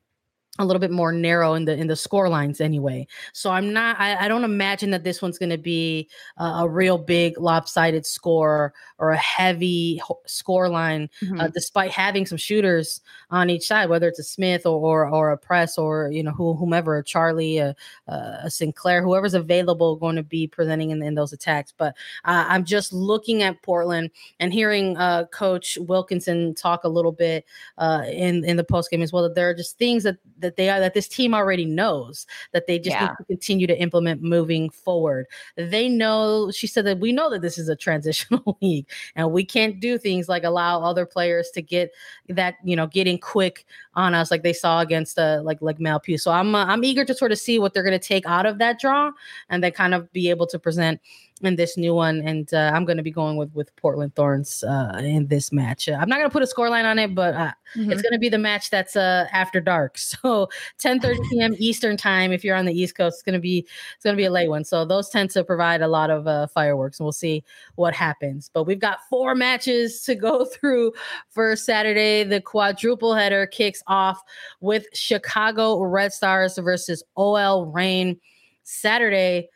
[0.58, 3.06] a little bit more narrow in the in the score lines anyway.
[3.32, 6.08] So I'm not I, I don't imagine that this one's going to be
[6.38, 11.40] a, a, real big lopsided score or a heavy score line uh, mm-hmm.
[11.40, 15.30] uh, despite having some shooters on each side whether it's a Smith or or, or
[15.30, 17.74] a Press or you know who, whomever a Charlie a,
[18.08, 21.72] a, Sinclair whoever's available going to be presenting in, in those attacks.
[21.76, 24.10] But uh, I'm just looking at Portland
[24.40, 27.46] and hearing uh, coach Wilkinson talk a little bit
[27.78, 30.56] uh, in in the post game as well that there are just things that that
[30.56, 33.06] they are that this team already knows that they just yeah.
[33.06, 35.26] need to continue to implement moving forward.
[35.56, 39.44] They know she said that we know that this is a transitional league and we
[39.44, 41.92] can't do things like allow other players to get
[42.28, 46.00] that you know getting quick on us like they saw against uh like like Mal
[46.00, 46.18] Pugh.
[46.18, 48.46] So I'm uh, I'm eager to sort of see what they're going to take out
[48.46, 49.10] of that draw
[49.48, 51.00] and then kind of be able to present
[51.42, 54.62] in this new one, and uh, I'm going to be going with with Portland Thorns
[54.62, 55.88] uh, in this match.
[55.88, 57.90] Uh, I'm not going to put a scoreline on it, but uh, mm-hmm.
[57.90, 60.48] it's going to be the match that's uh, after dark, so
[60.78, 61.54] 10:30 p.m.
[61.58, 62.32] Eastern time.
[62.32, 64.30] If you're on the East Coast, it's going to be it's going to be a
[64.30, 64.64] late one.
[64.64, 67.42] So those tend to provide a lot of uh, fireworks, and we'll see
[67.76, 68.50] what happens.
[68.52, 70.92] But we've got four matches to go through
[71.30, 72.24] for Saturday.
[72.24, 74.22] The quadruple header kicks off
[74.60, 78.20] with Chicago Red Stars versus OL Reign
[78.62, 79.48] Saturday.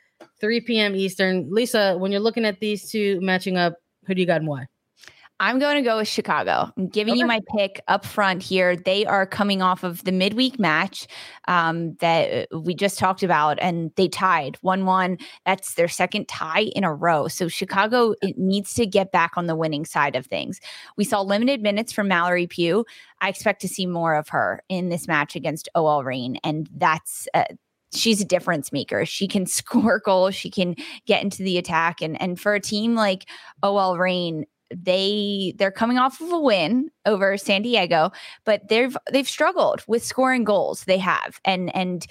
[0.45, 0.95] 3 p.m.
[0.95, 1.49] Eastern.
[1.51, 3.77] Lisa, when you're looking at these two matching up,
[4.07, 4.67] who do you got and why?
[5.41, 6.71] I'm going to go with Chicago.
[6.77, 7.21] I'm giving okay.
[7.21, 8.77] you my pick up front here.
[8.77, 11.07] They are coming off of the midweek match
[11.49, 15.17] um, that we just talked about, and they tied 1 1.
[15.47, 17.27] That's their second tie in a row.
[17.29, 20.61] So Chicago it needs to get back on the winning side of things.
[20.99, 22.85] We saw limited minutes from Mallory Pugh.
[23.23, 27.29] I expect to see more of her in this match against OL Reign, and that's
[27.33, 27.45] uh,
[27.95, 29.05] she's a difference maker.
[29.07, 30.77] She can score goals, she can
[31.07, 33.29] get into the attack and and for a team like
[33.63, 38.11] OL Reign, they they're coming off of a win over San Diego,
[38.45, 40.85] but they've they've struggled with scoring goals.
[40.85, 41.41] They have.
[41.45, 42.07] And and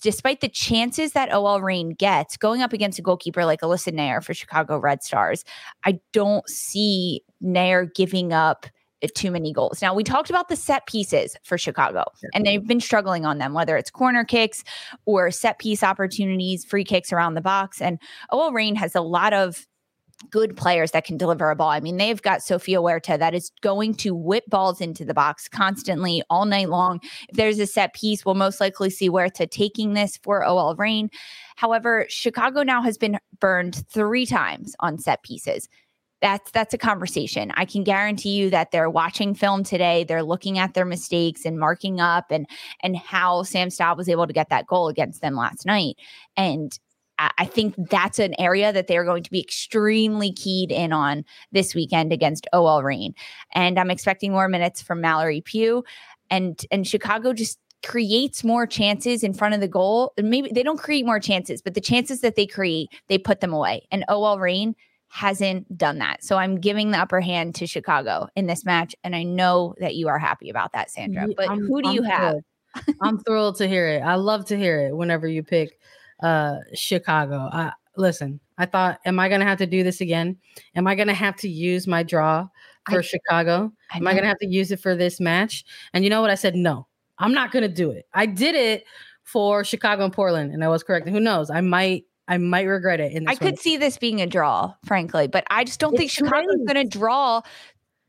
[0.00, 4.22] despite the chances that OL Reign gets going up against a goalkeeper like Alyssa Naeher
[4.22, 5.44] for Chicago Red Stars,
[5.84, 8.66] I don't see Naeher giving up
[9.10, 9.82] too many goals.
[9.82, 13.52] Now, we talked about the set pieces for Chicago, and they've been struggling on them,
[13.54, 14.62] whether it's corner kicks
[15.06, 17.80] or set piece opportunities, free kicks around the box.
[17.80, 17.98] And
[18.30, 19.66] OL Reign has a lot of
[20.30, 21.70] good players that can deliver a ball.
[21.70, 25.48] I mean, they've got Sofia Huerta that is going to whip balls into the box
[25.48, 27.00] constantly all night long.
[27.28, 31.10] If there's a set piece, we'll most likely see Huerta taking this for OL Reign.
[31.56, 35.68] However, Chicago now has been burned three times on set pieces
[36.22, 37.52] that's that's a conversation.
[37.56, 41.58] I can guarantee you that they're watching film today, they're looking at their mistakes and
[41.58, 42.46] marking up and
[42.82, 45.96] and how Sam Staab was able to get that goal against them last night.
[46.36, 46.78] And
[47.38, 51.74] I think that's an area that they're going to be extremely keyed in on this
[51.74, 53.14] weekend against OL Reign.
[53.54, 55.84] And I'm expecting more minutes from Mallory Pugh.
[56.30, 60.12] And and Chicago just creates more chances in front of the goal.
[60.16, 63.52] Maybe they don't create more chances, but the chances that they create, they put them
[63.52, 63.86] away.
[63.90, 64.74] And OL Reign
[65.12, 66.24] hasn't done that.
[66.24, 68.96] So I'm giving the upper hand to Chicago in this match.
[69.04, 71.28] And I know that you are happy about that, Sandra.
[71.36, 72.36] But I'm, who do I'm you have?
[73.02, 74.00] I'm thrilled to hear it.
[74.00, 75.78] I love to hear it whenever you pick
[76.22, 77.50] uh Chicago.
[77.52, 80.38] I listen, I thought, am I gonna have to do this again?
[80.74, 82.48] Am I gonna have to use my draw
[82.88, 83.70] for I, Chicago?
[83.92, 85.62] I am I gonna have to use it for this match?
[85.92, 86.30] And you know what?
[86.30, 86.86] I said no,
[87.18, 88.06] I'm not gonna do it.
[88.14, 88.84] I did it
[89.24, 91.06] for Chicago and Portland, and I was correct.
[91.06, 91.50] And who knows?
[91.50, 93.12] I might I might regret it.
[93.12, 96.10] In I could see this being a draw, frankly, but I just don't it's think
[96.10, 97.42] Chicago's going to draw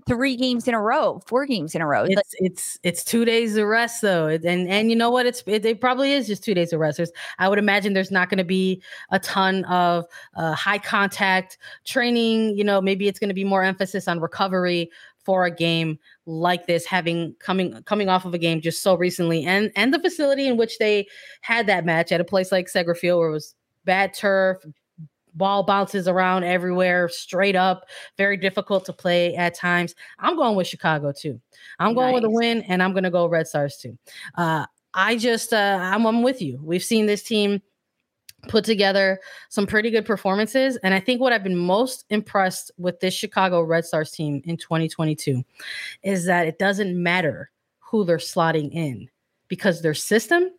[0.07, 2.05] three games in a row, four games in a row.
[2.05, 5.25] It's like, it's it's two days of rest though, and and you know what?
[5.25, 6.95] It's it, it probably is just two days of rest.
[6.95, 8.81] There's, I would imagine there's not going to be
[9.11, 10.05] a ton of
[10.37, 12.57] uh, high contact training.
[12.57, 14.89] You know, maybe it's going to be more emphasis on recovery
[15.25, 19.43] for a game like this having coming coming off of a game just so recently
[19.43, 21.05] and and the facility in which they
[21.41, 23.53] had that match at a place like Segra Field where it was
[23.85, 24.63] bad turf,
[25.33, 27.85] ball bounces around everywhere, straight up,
[28.17, 29.95] very difficult to play at times.
[30.19, 31.41] I'm going with Chicago too.
[31.79, 32.21] I'm going nice.
[32.21, 33.97] with a win, and I'm going to go Red Stars too.
[34.35, 36.59] Uh, I just, uh, I'm, I'm with you.
[36.61, 37.61] We've seen this team
[38.47, 40.77] put together some pretty good performances.
[40.83, 44.57] And I think what I've been most impressed with this Chicago Red Stars team in
[44.57, 45.43] 2022
[46.03, 49.09] is that it doesn't matter who they're slotting in
[49.47, 50.49] because their system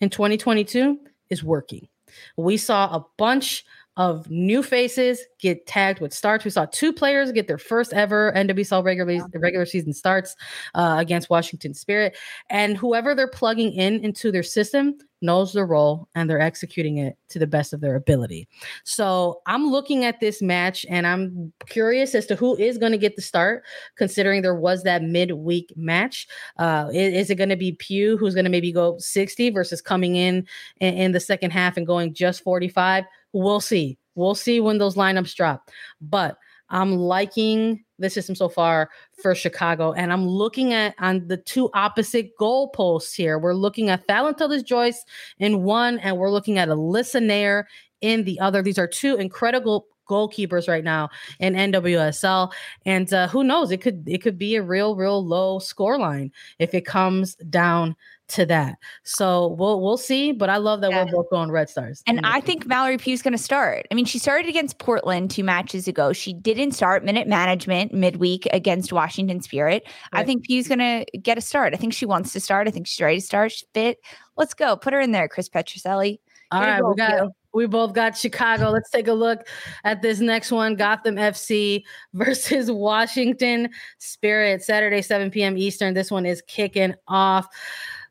[0.00, 0.98] in 2022
[1.30, 1.88] is working.
[2.36, 3.64] We saw a bunch
[3.96, 6.44] of new faces get tagged with starts.
[6.44, 9.24] We saw two players get their first ever NWSL regular yeah.
[9.34, 10.34] regular season starts
[10.74, 12.16] uh, against Washington Spirit,
[12.48, 17.16] and whoever they're plugging in into their system knows their role and they're executing it
[17.28, 18.48] to the best of their ability.
[18.84, 22.98] So I'm looking at this match and I'm curious as to who is going to
[22.98, 23.64] get the start,
[23.96, 26.26] considering there was that midweek match.
[26.58, 29.80] Uh, is, is, it going to be Pugh who's going to maybe go 60 versus
[29.80, 30.46] coming in,
[30.80, 33.04] in in the second half and going just 45?
[33.32, 33.98] We'll see.
[34.14, 35.70] We'll see when those lineups drop.
[36.00, 36.36] But
[36.68, 38.90] I'm liking the system so far
[39.22, 39.92] for Chicago.
[39.92, 43.38] And I'm looking at on the two opposite goalposts here.
[43.38, 45.04] We're looking at Fallon Tullis-Joyce
[45.38, 47.64] in one, and we're looking at Alyssa Naeher
[48.00, 48.62] in the other.
[48.62, 51.08] These are two incredible goalkeepers right now
[51.40, 52.52] in NWSL.
[52.84, 53.70] And uh, who knows?
[53.70, 57.96] It could it could be a real, real low score line if it comes down
[58.32, 58.78] to that.
[59.04, 60.32] So we'll we'll see.
[60.32, 61.04] But I love that yeah.
[61.04, 62.02] we're both going Red Stars.
[62.06, 63.86] And I think Mallory Pugh's going to start.
[63.90, 66.12] I mean, she started against Portland two matches ago.
[66.12, 69.84] She didn't start minute management midweek against Washington Spirit.
[70.12, 70.20] Right.
[70.20, 71.74] I think Pugh's going to get a start.
[71.74, 72.68] I think she wants to start.
[72.68, 73.52] I think she's ready to start.
[73.52, 73.98] She's fit.
[74.36, 74.76] Let's go.
[74.76, 76.18] Put her in there, Chris Petrucelli.
[76.52, 78.70] All right, we got we both got Chicago.
[78.70, 79.46] Let's take a look
[79.84, 81.82] at this next one Gotham FC
[82.14, 85.56] versus Washington Spirit, Saturday, 7 p.m.
[85.56, 85.94] Eastern.
[85.94, 87.46] This one is kicking off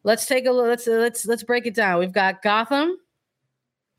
[0.04, 0.68] let's take a look.
[0.68, 2.00] Let's let's let's break it down.
[2.00, 2.98] We've got Gotham,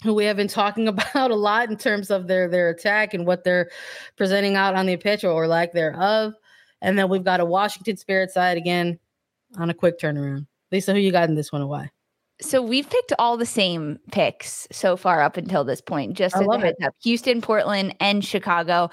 [0.02, 3.26] who we have been talking about a lot in terms of their their attack and
[3.26, 3.70] what they're
[4.16, 6.34] presenting out on the pitch or lack thereof.
[6.80, 8.98] And then we've got a Washington Spirit side again
[9.56, 10.46] on a quick turnaround.
[10.72, 11.90] Lisa, who you got in this one and why?
[12.40, 16.14] So we've picked all the same picks so far up until this point.
[16.14, 18.90] Just as a heads up, Houston, Portland, and Chicago.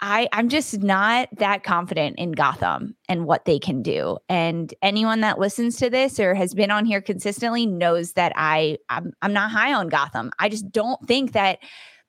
[0.00, 4.18] I I'm just not that confident in Gotham and what they can do.
[4.28, 8.78] And anyone that listens to this or has been on here consistently knows that I
[8.88, 10.30] I'm, I'm not high on Gotham.
[10.38, 11.58] I just don't think that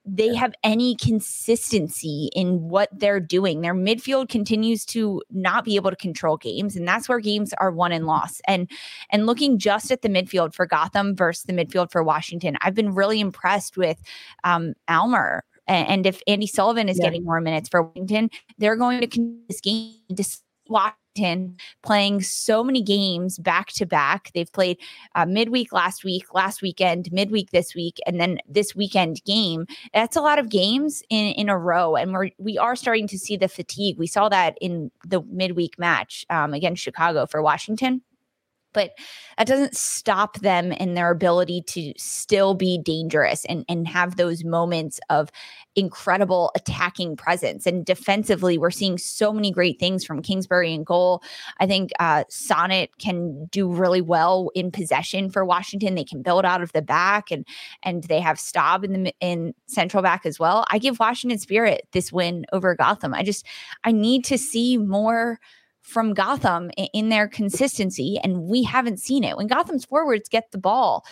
[0.05, 3.61] they have any consistency in what they're doing.
[3.61, 7.71] Their midfield continues to not be able to control games, and that's where games are
[7.71, 8.41] won and lost.
[8.47, 8.69] And
[9.09, 12.95] and looking just at the midfield for Gotham versus the midfield for Washington, I've been
[12.95, 14.01] really impressed with
[14.43, 17.05] um, Aylmer and if Andi Sullivan is yeah.
[17.05, 20.23] getting more minutes for Washington, they're going to continue this game to
[20.67, 24.31] Washington playing so many games back to back.
[24.33, 24.77] They've played
[25.15, 29.65] uh, midweek last week, last weekend, midweek this week, and then this weekend game.
[29.93, 33.17] That's a lot of games in in a row, and we're we are starting to
[33.17, 33.97] see the fatigue.
[33.97, 38.01] We saw that in the midweek match um, against Chicago for Washington
[38.73, 38.91] but
[39.37, 44.43] that doesn't stop them in their ability to still be dangerous and, and have those
[44.43, 45.29] moments of
[45.75, 47.65] incredible attacking presence.
[47.65, 51.23] And defensively, we're seeing so many great things from Kingsbury and goal.
[51.59, 55.95] I think uh, Sonnett can do really well in possession for Washington.
[55.95, 57.45] They can build out of the back, and
[57.83, 60.65] and they have Staab in the in central back as well.
[60.69, 63.13] I give Washington Spirit this win over Gotham.
[63.13, 63.45] I just
[63.83, 65.39] I need to see more
[65.89, 69.35] from Gotham in their consistency, and we haven't seen it.
[69.35, 71.03] When Gotham's forwards get the ball,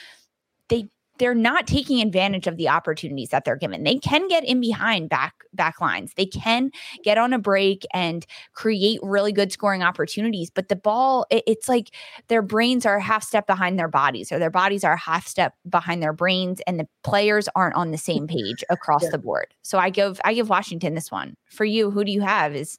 [0.69, 3.83] they they're not taking advantage of the opportunities that they're given.
[3.83, 6.13] They can get in behind back back lines.
[6.15, 6.71] They can
[7.03, 10.49] get on a break and create really good scoring opportunities.
[10.49, 11.91] But the ball, it, it's like
[12.27, 15.27] their brains are a half step behind their bodies, or their bodies are a half
[15.27, 19.09] step behind their brains, and the players aren't on the same page across yeah.
[19.11, 19.47] the board.
[19.63, 21.35] So I give I give Washington this one.
[21.49, 22.55] For you, who do you have?
[22.55, 22.77] Is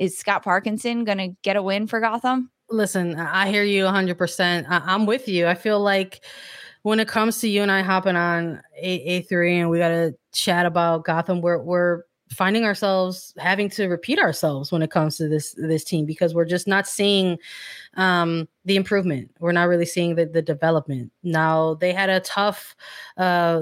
[0.00, 2.50] is Scott Parkinson going to get a win for Gotham?
[2.68, 4.66] Listen, I hear you 100%.
[4.68, 5.46] I- I'm with you.
[5.46, 6.24] I feel like
[6.86, 10.14] when it comes to you and I hopping on A- A3 and we got to
[10.32, 15.28] chat about Gotham, we're, we're finding ourselves having to repeat ourselves when it comes to
[15.28, 17.38] this this team because we're just not seeing
[17.94, 19.30] um the improvement.
[19.38, 21.12] We're not really seeing the, the development.
[21.22, 22.74] Now they had a tough
[23.16, 23.60] uh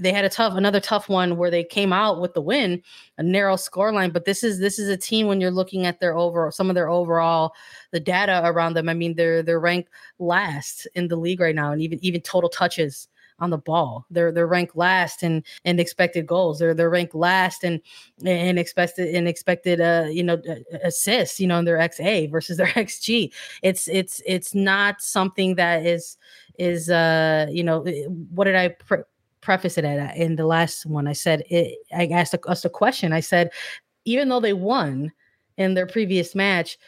[0.00, 2.82] they had a tough another tough one where they came out with the win
[3.18, 6.00] a narrow score line but this is this is a team when you're looking at
[6.00, 7.52] their overall some of their overall
[7.92, 11.72] the data around them i mean they're they're ranked last in the league right now
[11.72, 13.08] and even even total touches
[13.38, 14.06] on the ball.
[14.10, 16.58] They're they're ranked last in in expected goals.
[16.58, 17.80] They're they're ranked last in
[18.24, 20.40] in expected in expected uh you know
[20.82, 21.40] assists.
[21.40, 23.32] You know in their XA versus their XG.
[23.62, 26.16] It's it's it's not something that is
[26.58, 28.68] is uh you know eh, what did I.
[28.68, 29.04] Pre-
[29.40, 33.12] preface it at in the last one i said it, i asked us a question
[33.12, 33.50] i said
[34.06, 35.12] even though they won
[35.58, 36.78] in their previous match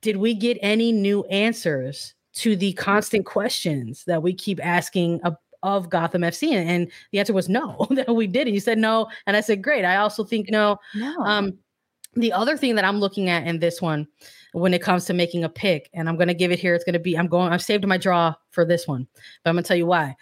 [0.00, 5.20] did we get any new answers to the constant questions that we keep asking
[5.62, 6.52] of Gotham FC?
[6.52, 8.46] And, and the answer was no, that we did.
[8.46, 9.08] And you said no.
[9.26, 9.84] And I said, great.
[9.84, 10.78] I also think no.
[10.94, 11.16] No.
[11.18, 11.58] Um,
[12.14, 14.06] the other thing that I'm looking at in this one
[14.52, 16.84] when it comes to making a pick, and I'm going to give it here, it's
[16.84, 19.06] going to be, I'm going, I've saved my draw for this one,
[19.44, 20.16] but I'm going to tell you why.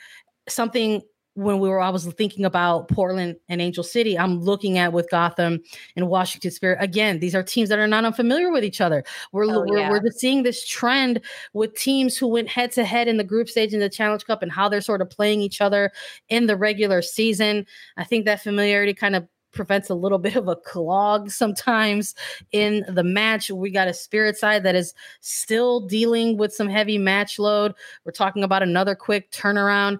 [0.48, 1.02] Something
[1.36, 5.08] when we were I was thinking about Portland and Angel City, I'm looking at with
[5.10, 5.60] Gotham
[5.94, 6.78] and Washington Spirit.
[6.80, 9.04] Again, these are teams that are not unfamiliar with each other.
[9.32, 9.90] We're oh, we're, yeah.
[9.90, 11.20] we're just seeing this trend
[11.52, 14.42] with teams who went head to head in the group stage in the Challenge Cup
[14.42, 15.92] and how they're sort of playing each other
[16.30, 17.66] in the regular season.
[17.98, 22.14] I think that familiarity kind of prevents a little bit of a clog sometimes
[22.52, 23.50] in the match.
[23.50, 27.74] We got a spirit side that is still dealing with some heavy match load.
[28.06, 29.98] We're talking about another quick turnaround.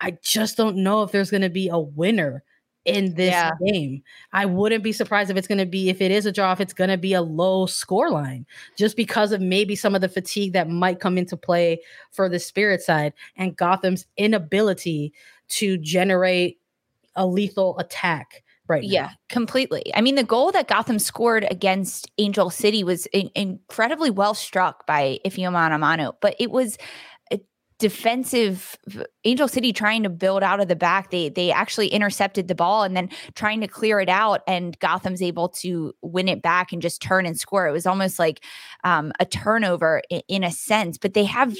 [0.00, 2.44] I just don't know if there's going to be a winner
[2.88, 3.50] in this yeah.
[3.66, 4.02] game.
[4.32, 6.60] I wouldn't be surprised if it's going to be if it is a draw if
[6.60, 8.46] it's going to be a low score line
[8.76, 11.80] just because of maybe some of the fatigue that might come into play
[12.10, 15.12] for the spirit side and Gotham's inability
[15.48, 16.58] to generate
[17.14, 22.50] a lethal attack right yeah completely i mean the goal that gotham scored against angel
[22.50, 26.78] city was in- incredibly well struck by Ifeoma Onumonu but it was
[27.78, 28.76] defensive
[29.24, 31.10] Angel City trying to build out of the back.
[31.10, 35.22] They they actually intercepted the ball and then trying to clear it out, and Gotham's
[35.22, 37.68] able to win it back and just turn and score.
[37.68, 38.44] It was almost like
[38.84, 41.56] um, a turnover in, in a sense, but they have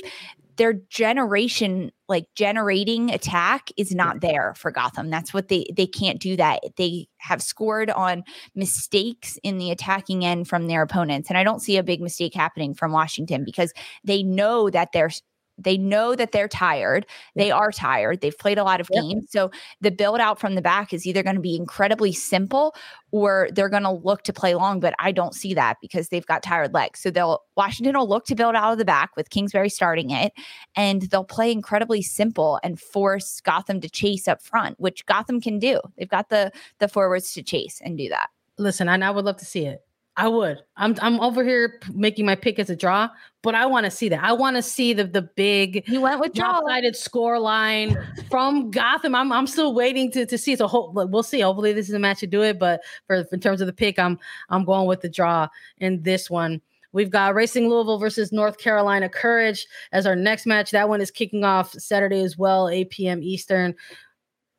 [0.59, 5.09] their generation like generating attack is not there for Gotham.
[5.09, 6.61] That's what they they can't do that.
[6.77, 11.61] They have scored on mistakes in the attacking end from their opponents and I don't
[11.61, 13.73] see a big mistake happening from Washington because
[14.05, 15.11] they know that they're
[15.59, 17.07] they know that they're tired.
[17.35, 18.21] They are tired.
[18.21, 19.03] They've played a lot of yep.
[19.03, 19.27] games.
[19.31, 19.51] So
[19.81, 22.75] the build out from the back is either going to be incredibly simple
[23.11, 24.81] or they're going to look to play long.
[24.81, 27.01] But I don't see that because they've got tired legs.
[27.01, 30.33] So they'll Washington will look to build out of the back with Kingsbury starting it,
[30.77, 35.59] and they'll play incredibly simple and force Gotham to chase up front, which Gotham can
[35.59, 35.81] do.
[35.97, 38.29] They've got the the forwards to chase and do that.
[38.59, 39.83] Listen, I, I would love to see it.
[40.19, 40.61] I would.
[40.77, 43.09] I'm I'm over here making my pick as a draw,
[43.41, 44.23] but I want to see that.
[44.23, 47.97] I want to see the the big you went with draw lopsided score line
[48.29, 49.15] from Gotham.
[49.15, 50.57] I'm I'm still waiting to to see.
[50.57, 51.39] So hope we'll see.
[51.39, 52.59] Hopefully this is a match to do it.
[52.59, 54.19] But for in terms of the pick, I'm
[54.51, 55.47] I'm going with the draw
[55.79, 56.61] in this one.
[56.91, 60.73] We've got Racing Louisville versus North Carolina Courage as our next match.
[60.73, 63.23] That one is kicking off Saturday as well, 8 p.m.
[63.23, 63.77] Eastern.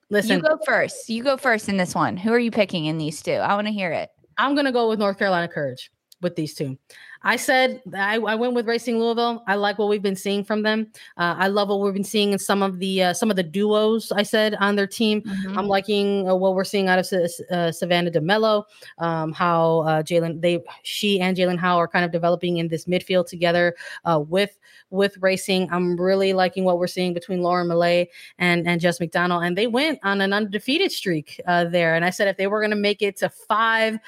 [0.09, 1.09] Listen, you go first.
[1.09, 2.15] You go first in this one.
[2.15, 3.33] Who are you picking in these two?
[3.33, 4.09] I want to hear it.
[4.39, 6.77] I'm gonna go with North Carolina Courage with these two.
[7.21, 9.43] I said I, I, went with Racing Louisville.
[9.47, 10.87] I like what we've been seeing from them.
[11.17, 13.43] Uh, I love what we've been seeing in some of the uh, some of the
[13.43, 14.11] duos.
[14.11, 15.21] I said on their team.
[15.21, 15.57] Mm-hmm.
[15.57, 17.05] I'm liking uh, what we're seeing out of
[17.51, 18.63] uh, Savannah DeMelo.
[18.99, 22.85] Um, how uh, Jaelin they she and Jaelin Howell are kind of developing in this
[22.85, 24.57] midfield together uh, with
[24.89, 25.69] with Racing.
[25.71, 28.07] I'm really liking what we're seeing between Lauren Milliet
[28.37, 29.43] and and Jess McDonald.
[29.43, 31.95] And they went on an undefeated streak there.
[31.95, 33.99] And I said if they were going to make it to five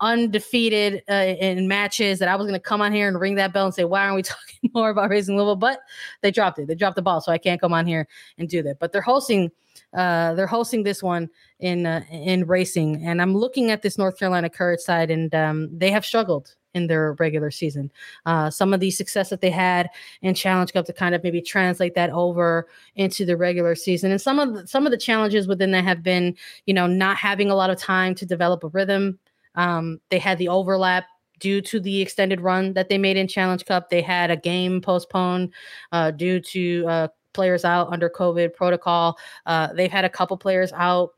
[0.00, 3.52] undefeated uh, in matches that I was going to come on here and ring that
[3.52, 5.56] bell and say, why aren't we talking more about Racing Louisville?
[5.56, 5.80] But
[6.22, 6.68] they dropped it.
[6.68, 7.20] They dropped the ball.
[7.20, 8.06] So I can't come on here
[8.38, 8.78] and do that.
[8.78, 9.50] But they're hosting,
[9.94, 11.30] uh, they're hosting this one
[11.60, 13.04] in, uh, in racing.
[13.04, 16.86] And I'm looking at this North Carolina Courage side and um, they have struggled in
[16.86, 17.90] their regular season.
[18.26, 19.88] Uh, some of the success that they had
[20.22, 24.20] in Challenge Cup to kind of maybe translate that over into the regular season, and
[24.20, 26.36] some of the, some of the challenges within that have been,
[26.66, 29.18] you know, not having a lot of time to develop a rhythm,
[29.58, 31.04] um, they had the overlap
[31.40, 33.90] due to the extended run that they made in Challenge Cup.
[33.90, 35.52] They had a game postponed
[35.92, 39.18] uh, due to uh, players out under COVID protocol.
[39.46, 41.10] Uh, they've had a couple players out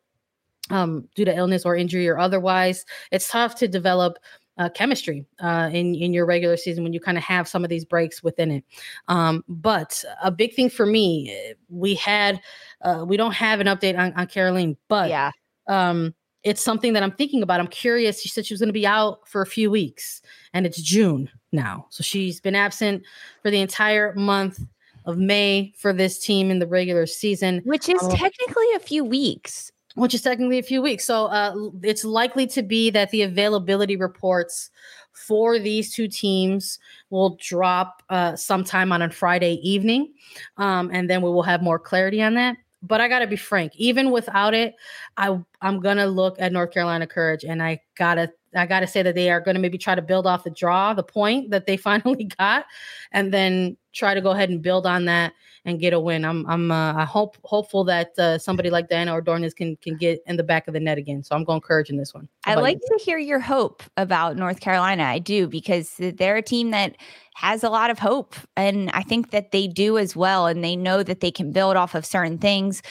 [0.71, 2.85] um, due to illness or injury or otherwise.
[3.13, 4.19] It's tough to develop
[4.59, 7.71] uh, chemistry uh, in in your regular season when you kind of have some of
[7.71, 8.65] these breaks within it.
[9.09, 12.41] Um, but a big thing for me, we had
[12.83, 15.31] uh, we don't have an update on, on Kerolin, but yeah.
[15.67, 17.61] Um, it's something that I'm thinking about.
[17.61, 18.21] I'm curious.
[18.21, 20.23] She said she was going to be out for a few weeks,
[20.53, 21.87] and it's June now.
[21.91, 23.03] So she's been absent
[23.43, 24.61] for the entire month
[25.05, 29.05] of May for this team in the regular season, which is um, technically a few
[29.05, 29.73] weeks.
[29.97, 31.05] Which is technically a few weeks.
[31.05, 34.71] So uh, it's likely to be that the availability reports
[35.13, 36.79] for these two teams
[37.11, 40.13] will drop uh, sometime on a Friday evening.
[40.59, 43.73] Um, and then we will have more clarity on that but I gotta be frank,
[43.77, 44.75] even without it,
[45.17, 49.15] I I'm gonna look at North Carolina Courage and I gotta I gotta say that
[49.15, 52.25] they are gonna maybe try to build off the draw, the point that they finally
[52.39, 52.67] got,
[53.13, 55.33] and then try to go ahead and build on that
[55.65, 56.25] and get a win.
[56.25, 60.23] I'm I'm uh, I hope hopeful that uh, somebody like Diana Ordonez can can get
[60.27, 61.23] in the back of the net again.
[61.23, 62.29] So I'm going Courage in this one.
[62.47, 62.99] I like you?
[62.99, 65.05] to hear your hope about North Carolina.
[65.05, 66.97] I do because they're a team that
[67.35, 70.77] has a lot of hope, and I think that they do as well, and they
[70.77, 72.83] know that they can build off of certain things.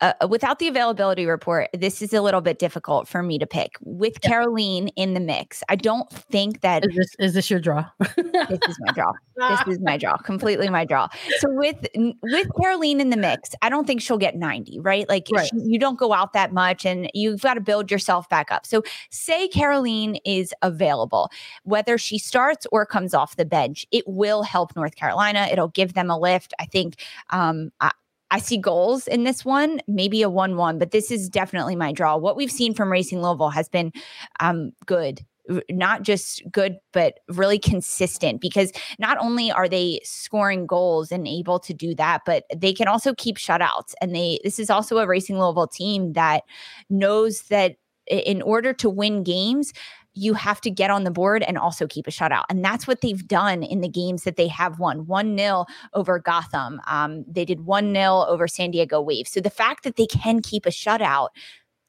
[0.00, 3.76] Uh, without the availability report, this is a little bit difficult for me to pick.
[3.80, 4.30] With yeah.
[4.30, 7.84] Kerolin in the mix, I don't think that is this, is this your draw.
[7.98, 9.12] this is my draw.
[9.38, 10.16] This is my draw.
[10.16, 11.06] Completely my draw.
[11.38, 15.08] So with with Kerolin in the mix, I don't think she'll get 90, right?
[15.08, 15.48] Like right.
[15.48, 18.66] She, you don't go out that much and you've got to build yourself back up.
[18.66, 21.30] So say Kerolin is available,
[21.62, 25.46] whether she starts or comes off the bench, it will help North Carolina.
[25.52, 26.52] It'll give them a lift.
[26.58, 26.96] I think
[27.30, 27.92] um, I,
[28.30, 31.92] I see goals in this one, maybe a 1 1, but this is definitely my
[31.92, 32.16] draw.
[32.16, 33.92] What we've seen from Racing Louisville has been
[34.40, 35.24] um, good
[35.70, 41.58] not just good but really consistent because not only are they scoring goals and able
[41.58, 45.06] to do that but they can also keep shutouts and they this is also a
[45.06, 46.42] racing louisville team that
[46.90, 47.76] knows that
[48.06, 49.72] in order to win games
[50.18, 52.44] you have to get on the board and also keep a shutout.
[52.50, 55.64] And that's what they've done in the games that they have won 1 0
[55.94, 56.80] over Gotham.
[56.86, 59.28] Um, they did 1 0 over San Diego Wave.
[59.28, 61.28] So the fact that they can keep a shutout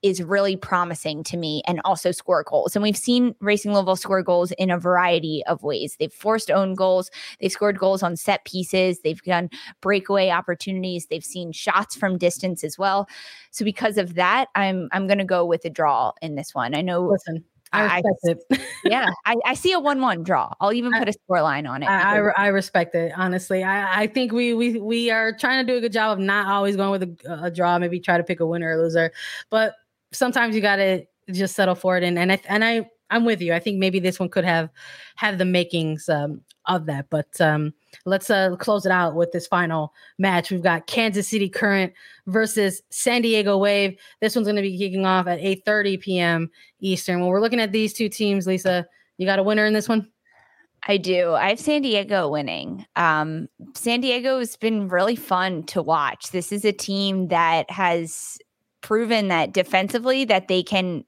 [0.02, 2.76] is really promising to me and also score goals.
[2.76, 5.98] And we've seen Racing Louisville score goals in a variety of ways.
[6.00, 9.50] They've forced own goals, they've scored goals on set pieces, they've done
[9.82, 13.08] breakaway opportunities, they've seen shots from distance as well.
[13.52, 16.76] So because of that, I'm I'm going to go with a draw in this one.
[16.76, 18.62] I know Listen, I respect I, it.
[18.86, 20.54] yeah, I, I, see a one-one draw.
[20.60, 21.86] I'll even put a score line on it.
[21.86, 23.14] I, I, I, respect it.
[23.16, 26.24] Honestly, I, I think we we we are trying to do a good job of
[26.24, 27.78] not always going with a, a draw.
[27.78, 29.12] Maybe try to pick a winner or loser,
[29.50, 29.76] but
[30.12, 32.04] sometimes you got to just settle for it.
[32.04, 33.54] And and I and I I'm with you.
[33.54, 34.70] I think maybe this one could have
[35.16, 37.10] have the makings um, of that.
[37.10, 37.74] But um,
[38.06, 40.52] let's uh, close it out with this final match.
[40.52, 41.94] We've got Kansas City Current
[42.28, 43.98] versus San Diego Wave.
[44.22, 46.52] This one's going to be kicking off at 8:30 p.m.
[46.80, 47.20] Eastern.
[47.20, 48.88] When we're looking at these two teams, Lisa,
[49.18, 50.10] you got a winner in this one?
[50.88, 51.34] I do.
[51.34, 52.86] I have San Diego winning.
[52.96, 56.32] Um, San Diego has been really fun to watch.
[56.32, 58.38] This is a team that has
[58.82, 61.04] proven that defensively that they can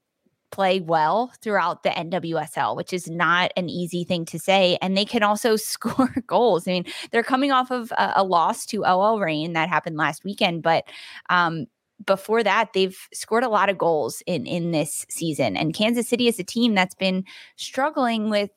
[0.52, 4.78] play well throughout the NWSL, which is not an easy thing to say.
[4.80, 6.68] And they can also score goals.
[6.68, 10.24] I mean, they're coming off of a, a loss to OL Reign that happened last
[10.24, 10.84] weekend, but
[11.30, 11.66] um,
[12.06, 15.56] before that, they've scored a lot of goals in in this season.
[15.56, 17.24] And Kansas City is a team that's been
[17.56, 18.50] struggling with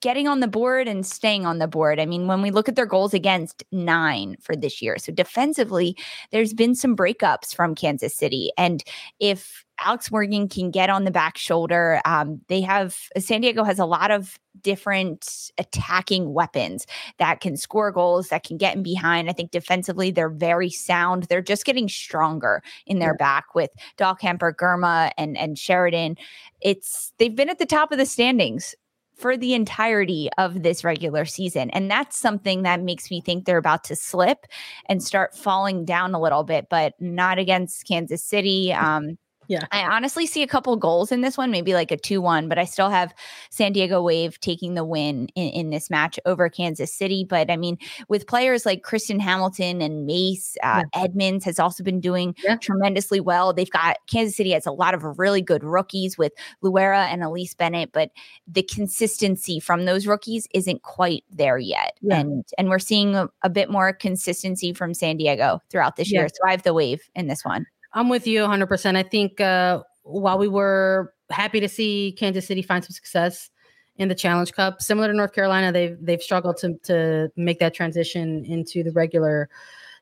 [0.00, 1.98] getting on the board and staying on the board.
[1.98, 5.96] I mean, when we look at their goals against nine for this year, so defensively,
[6.30, 8.50] there's been some breakups from Kansas City.
[8.56, 8.82] And
[9.20, 13.78] if Alex Morgan can get on the back shoulder, um, they have San Diego has
[13.78, 16.86] a lot of different attacking weapons
[17.18, 19.28] that can score goals, that can get in behind.
[19.28, 21.24] I think defensively, they're very sound.
[21.24, 26.16] They're just getting stronger in their back with Dahlkemper, Girma, and and Sheridan.
[26.60, 28.74] It's they've been at the top of the standings
[29.16, 31.70] for the entirety of this regular season.
[31.70, 34.46] And that's something that makes me think they're about to slip
[34.86, 38.72] and start falling down a little bit, but not against Kansas City.
[38.72, 39.64] Um, yeah.
[39.72, 42.58] I honestly see a couple goals in this one, maybe like a 2 1, but
[42.58, 43.14] I still have
[43.50, 47.24] San Diego Wave taking the win in, in this match over Kansas City.
[47.28, 47.78] But I mean,
[48.08, 51.02] with players like Kristen Hamilton and Mace, uh, yeah.
[51.02, 52.56] Edmonds has also been doing yeah.
[52.56, 53.52] tremendously well.
[53.52, 56.32] They've got Kansas City has a lot of really good rookies with
[56.62, 58.10] Loera and Elise Bennett, but
[58.46, 61.98] the consistency from those rookies isn't quite there yet.
[62.00, 62.20] Yeah.
[62.20, 66.28] And and we're seeing a, a, bit more consistency from San Diego throughout this year.
[66.28, 67.66] So I have the wave in this one.
[67.94, 68.96] I'm with you 100%.
[68.96, 73.50] I think uh, while we were happy to see Kansas City find some success
[73.96, 77.74] in the Challenge Cup, similar to North Carolina, they've they've struggled to to make that
[77.74, 79.48] transition into the regular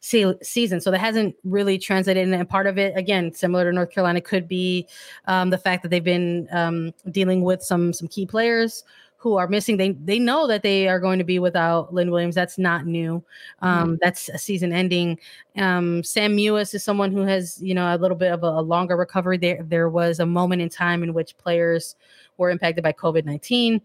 [0.01, 0.80] se- season.
[0.80, 2.26] So that hasn't really translated.
[2.26, 4.88] And part of it, again, similar to North Carolina, could be
[5.26, 8.82] um, the fact that they've been um, dealing with some some key players
[9.23, 9.77] who are missing.
[9.77, 12.35] They they know that they are going to be without Lynn Williams.
[12.35, 13.23] That's not new.
[13.61, 13.95] Um, mm-hmm.
[14.01, 15.16] That's a season ending.
[15.57, 18.61] Um, Sam Mewis is someone who has you know a little bit of a, a
[18.61, 19.39] longer recovery.
[19.39, 21.95] There there was a moment in time in which players
[22.37, 23.81] were impacted by COVID nineteen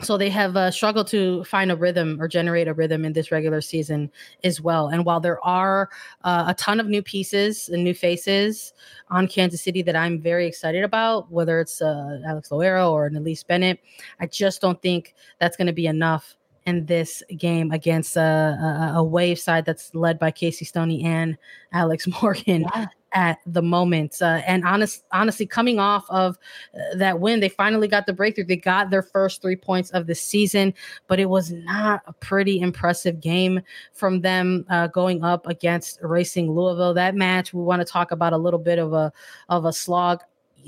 [0.00, 3.30] so they have uh, struggled to find a rhythm or generate a rhythm in this
[3.30, 4.10] regular season
[4.42, 4.88] as well.
[4.88, 5.90] And while there are
[6.24, 8.72] uh, a ton of new pieces and new faces
[9.10, 13.44] on Kansas City that I'm very excited about, whether it's uh, Alex Loera or Elise
[13.44, 13.80] Bennett,
[14.18, 18.98] I just don't think that's going to be enough in this game against a, a,
[18.98, 21.36] a, wave side that's led by Casey Stoney and
[21.72, 22.62] Alex Morgan.
[22.74, 24.20] Yeah at the moment.
[24.20, 26.38] Uh, and honest, honestly, coming off of
[26.74, 28.44] uh, that win, they finally got the breakthrough.
[28.44, 30.74] They got their first three points of the season,
[31.06, 33.60] but it was not a pretty impressive game
[33.92, 36.94] from them uh, going up against Racing Louisville.
[36.94, 39.12] That match, we want to talk about a little bit of a
[39.48, 40.20] of a slog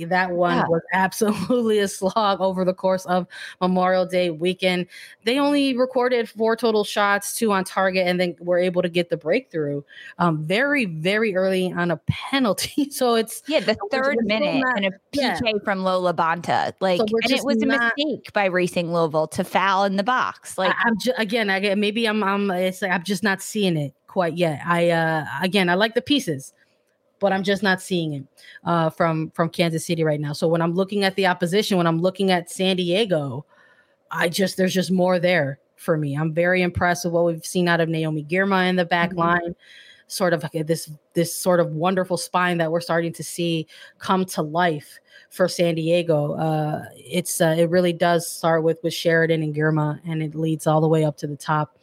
[0.07, 0.65] that one yeah.
[0.69, 3.27] was absolutely a slog over the course of
[3.61, 4.87] Memorial Day weekend.
[5.25, 9.11] They only recorded four total shots, two on target, and then were able to get
[9.11, 9.83] the breakthrough
[10.19, 12.91] um, very, very early on a penalty.
[12.91, 15.53] so it's yeah, the third minute not, and a PK yeah.
[15.65, 16.73] from Lo LaBonta.
[16.81, 20.03] Like, so and it was not, a mistake by Racing Louisville to foul in the
[20.03, 20.59] box.
[20.59, 23.77] Like, I, am just again, I, maybe I'm, I'm, it's like I'm just not seeing
[23.77, 24.61] it quite yet.
[24.67, 26.53] I, uh, again, I like the pieces
[27.21, 28.25] but I'm just not seeing it
[28.65, 30.33] uh, from from Kansas City right now.
[30.33, 33.45] So when I'm looking at the opposition, when I'm looking at San Diego,
[34.11, 36.15] I just there's just more there for me.
[36.15, 39.21] I'm very impressed with what we've seen out of Naomi Girma in the back mm-hmm.
[39.21, 39.57] line.
[40.07, 43.67] Sort of this this sort of wonderful spine that we're starting to see
[43.99, 44.99] come to life
[45.31, 46.35] for San Diego.
[46.35, 50.67] Uh, it's uh, it really does start with with Sheridan and Girma, and it leads
[50.67, 51.79] all the way up to the top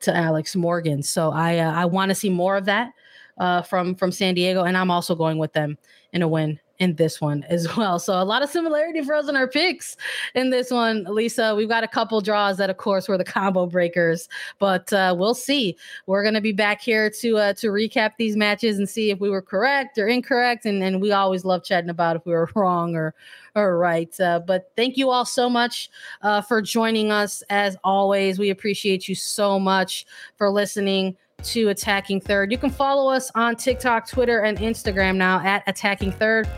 [0.00, 1.02] to Alex Morgan.
[1.02, 2.92] So I uh, I want to see more of that
[3.38, 5.78] uh, from from San Diego, and I'm also going with them
[6.12, 7.98] in a win in this one as well.
[7.98, 9.96] So a lot of similarity for us in our picks
[10.34, 11.54] in this one, Lisa.
[11.54, 14.28] We've got a couple draws that, of course, were the combo breakers,
[14.58, 15.76] but uh, we'll see.
[16.06, 19.30] We're gonna be back here to uh, to recap these matches and see if we
[19.30, 22.94] were correct or incorrect, and and we always love chatting about if we were wrong
[22.96, 23.14] or
[23.54, 24.18] or right.
[24.20, 25.90] Uh, but thank you all so much
[26.22, 27.42] uh, for joining us.
[27.48, 30.06] As always, we appreciate you so much
[30.36, 32.50] for listening to Attacking Third.
[32.50, 36.48] You can follow us on TikTok, Twitter, and Instagram now at Attacking Third.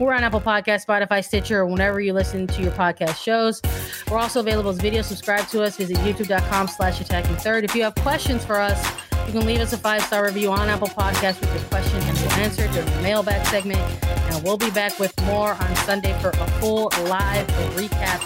[0.00, 3.62] We're on Apple Podcast, Spotify, Stitcher, or whenever you listen to your podcast shows.
[4.10, 5.02] We're also available as video.
[5.02, 5.76] Subscribe to us.
[5.76, 7.64] Visit youtube.com slash attacking third.
[7.64, 8.84] If you have questions for us,
[9.26, 12.32] you can leave us a five-star review on Apple Podcast with your question and we'll
[12.32, 13.80] answer it during the mailbag segment.
[14.04, 18.20] And we'll be back with more on Sunday for a full live recap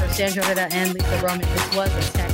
[0.00, 1.48] for Sandra Herrera and Lisa Roman.
[1.48, 2.33] This was Attacking